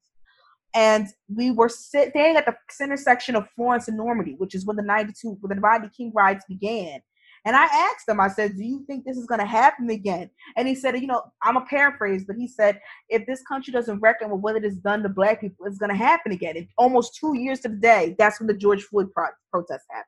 and 0.75 1.07
we 1.33 1.51
were 1.51 1.69
sitting 1.69 2.35
at 2.35 2.45
the 2.45 2.55
center 2.69 2.97
section 2.97 3.35
of 3.35 3.49
Florence 3.55 3.87
and 3.87 3.97
Normandy, 3.97 4.35
which 4.37 4.53
is 4.53 4.65
when 4.65 4.75
the 4.75 4.83
92, 4.83 5.37
when 5.39 5.55
the 5.55 5.61
Rodney 5.61 5.89
King 5.95 6.11
riots 6.13 6.45
began. 6.47 6.99
And 7.45 7.55
I 7.55 7.65
asked 7.65 8.09
him, 8.09 8.19
I 8.19 8.27
said, 8.27 8.57
Do 8.57 8.63
you 8.63 8.83
think 8.87 9.05
this 9.05 9.17
is 9.17 9.27
going 9.27 9.39
to 9.39 9.45
happen 9.45 9.89
again? 9.91 10.31
And 10.57 10.67
he 10.67 10.75
said, 10.75 10.99
You 10.99 11.07
know, 11.07 11.21
I'm 11.43 11.57
a 11.57 11.65
paraphrase, 11.65 12.25
but 12.27 12.35
he 12.35 12.47
said, 12.47 12.81
If 13.07 13.25
this 13.27 13.41
country 13.43 13.71
doesn't 13.71 13.99
reckon 13.99 14.31
with 14.31 14.41
what 14.41 14.55
it 14.55 14.63
has 14.63 14.77
done 14.77 15.03
to 15.03 15.09
black 15.09 15.41
people, 15.41 15.65
it's 15.65 15.77
going 15.77 15.91
to 15.91 15.97
happen 15.97 16.31
again. 16.31 16.57
In 16.57 16.67
almost 16.77 17.15
two 17.15 17.37
years 17.37 17.59
to 17.61 17.69
the 17.69 17.75
day, 17.75 18.15
that's 18.17 18.39
when 18.39 18.47
the 18.47 18.53
George 18.55 18.83
Floyd 18.83 19.11
pro- 19.13 19.27
protest 19.51 19.85
happened. 19.89 20.05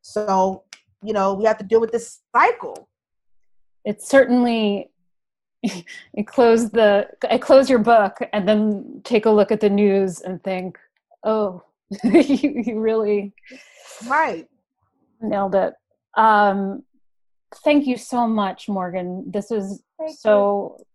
So, 0.00 0.64
you 1.04 1.12
know, 1.12 1.34
we 1.34 1.44
have 1.44 1.58
to 1.58 1.64
deal 1.64 1.80
with 1.80 1.92
this 1.92 2.20
cycle. 2.34 2.88
It's 3.84 4.08
certainly 4.08 4.91
you 6.14 6.24
close 6.24 6.70
the 6.70 7.08
I 7.30 7.38
close 7.38 7.70
your 7.70 7.78
book 7.78 8.18
and 8.32 8.48
then 8.48 9.00
take 9.04 9.26
a 9.26 9.30
look 9.30 9.52
at 9.52 9.60
the 9.60 9.70
news 9.70 10.20
and 10.20 10.42
think, 10.42 10.78
oh, 11.24 11.62
you, 12.04 12.62
you 12.66 12.80
really 12.80 13.32
right 14.06 14.48
nailed 15.20 15.54
it. 15.54 15.74
Um, 16.16 16.82
thank 17.64 17.86
you 17.86 17.96
so 17.96 18.26
much, 18.26 18.68
Morgan. 18.68 19.24
This 19.26 19.50
was 19.50 19.82
thank 19.98 20.18
so 20.18 20.76
you. 20.78 20.86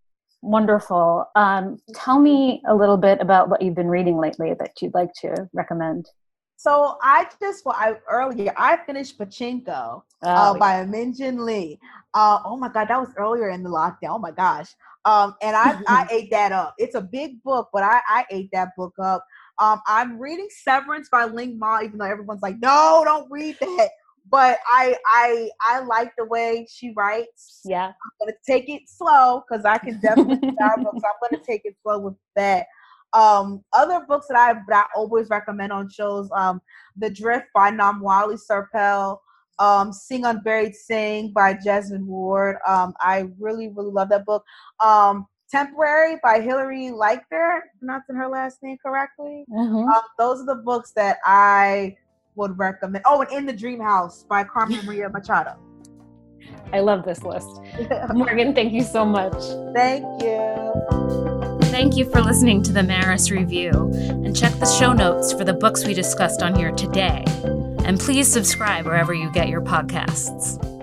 Wonderful. 0.41 1.25
Um, 1.35 1.79
tell 1.95 2.19
me 2.19 2.61
a 2.67 2.75
little 2.75 2.97
bit 2.97 3.19
about 3.21 3.49
what 3.49 3.61
you've 3.61 3.75
been 3.75 3.89
reading 3.89 4.17
lately 4.17 4.53
that 4.59 4.81
you'd 4.81 4.93
like 4.93 5.11
to 5.21 5.49
recommend. 5.51 6.09
So 6.57 6.97
I 7.01 7.27
just 7.39 7.65
well, 7.65 7.75
I 7.77 7.95
earlier 8.09 8.53
I 8.57 8.77
finished 8.85 9.17
Pachinko 9.17 10.03
Oh, 10.23 10.27
uh, 10.27 10.57
by 10.57 10.83
Min 10.85 11.13
Jin 11.13 11.43
Lee. 11.45 11.79
Uh, 12.13 12.39
oh 12.45 12.57
my 12.57 12.69
god, 12.69 12.87
that 12.87 12.99
was 12.99 13.13
earlier 13.17 13.49
in 13.49 13.63
the 13.63 13.69
lockdown. 13.69 14.09
Oh 14.09 14.19
my 14.19 14.31
gosh. 14.31 14.67
Um, 15.05 15.35
and 15.41 15.55
I 15.55 15.77
I 15.87 16.07
ate 16.11 16.31
that 16.31 16.51
up. 16.51 16.75
It's 16.77 16.95
a 16.95 17.01
big 17.01 17.41
book, 17.43 17.69
but 17.73 17.83
I 17.83 18.01
I 18.07 18.25
ate 18.31 18.49
that 18.53 18.69
book 18.77 18.93
up. 19.01 19.25
Um, 19.59 19.81
I'm 19.87 20.19
reading 20.19 20.47
Severance 20.49 21.09
by 21.09 21.25
Ling 21.25 21.57
Ma, 21.57 21.81
even 21.81 21.97
though 21.97 22.05
everyone's 22.05 22.41
like, 22.41 22.59
no, 22.59 23.01
don't 23.05 23.29
read 23.31 23.57
that. 23.59 23.89
But 24.29 24.59
I 24.69 24.93
I 25.05 25.49
I 25.61 25.79
like 25.79 26.11
the 26.17 26.25
way 26.25 26.67
she 26.69 26.91
writes. 26.97 27.61
yeah. 27.63 27.87
I'm 27.87 28.11
gonna 28.19 28.33
take 28.45 28.67
it 28.67 28.81
slow 28.87 29.41
because 29.47 29.63
I 29.63 29.77
can 29.77 30.01
definitely 30.01 30.49
books. 30.83 31.01
I'm 31.01 31.29
gonna 31.31 31.41
take 31.47 31.61
it 31.63 31.77
slow 31.81 31.99
with 31.99 32.15
that. 32.35 32.67
Um, 33.13 33.63
other 33.71 34.05
books 34.05 34.27
that 34.27 34.37
I 34.37 34.53
that 34.67 34.87
I 34.93 34.99
always 34.99 35.29
recommend 35.29 35.71
on 35.71 35.89
shows, 35.89 36.29
um, 36.35 36.61
The 36.97 37.09
Drift 37.09 37.47
by 37.53 37.71
Namwali 37.71 38.37
Serpell, 38.37 39.19
um, 39.59 39.91
Sing 39.93 40.25
Unburied 40.25 40.75
Sing 40.75 41.31
by 41.31 41.53
Jesmyn 41.53 42.05
Ward. 42.05 42.57
Um, 42.67 42.93
I 43.01 43.29
really, 43.39 43.69
really 43.69 43.91
love 43.91 44.09
that 44.09 44.25
book. 44.25 44.43
Um, 44.79 45.27
Temporary 45.49 46.17
by 46.21 46.41
Hilary 46.41 46.91
Leichter, 46.91 47.59
pronouncing 47.79 48.17
her 48.17 48.27
last 48.27 48.61
name 48.61 48.77
correctly. 48.85 49.45
Mhm. 49.49 49.87
Um, 49.87 50.01
those 50.17 50.41
are 50.41 50.45
the 50.45 50.61
books 50.61 50.91
that 50.97 51.19
I 51.25 51.95
would 52.35 52.59
recommend. 52.59 53.03
Oh, 53.07 53.21
and 53.21 53.31
In 53.31 53.45
the 53.45 53.53
Dream 53.53 53.79
House 53.79 54.25
by 54.27 54.43
Carmen 54.43 54.79
Maria 54.85 55.09
Machado. 55.09 55.55
I 56.73 56.81
love 56.81 57.05
this 57.05 57.23
list. 57.23 57.47
Morgan, 58.13 58.53
thank 58.53 58.73
you 58.73 58.83
so 58.83 59.05
much. 59.05 59.41
Thank 59.73 60.03
you. 60.21 61.57
Thank 61.71 61.95
you 61.95 62.09
for 62.09 62.21
listening 62.21 62.61
to 62.63 62.73
the 62.73 62.83
Maris 62.83 63.31
Review, 63.31 63.71
and 63.93 64.35
check 64.35 64.51
the 64.53 64.65
show 64.65 64.93
notes 64.93 65.31
for 65.31 65.43
the 65.45 65.53
books 65.53 65.85
we 65.85 65.93
discussed 65.93 66.41
on 66.41 66.55
here 66.55 66.71
today. 66.71 67.23
And 67.87 67.99
please 67.99 68.31
subscribe 68.31 68.85
wherever 68.85 69.13
you 69.13 69.31
get 69.31 69.47
your 69.47 69.61
podcasts. 69.61 70.76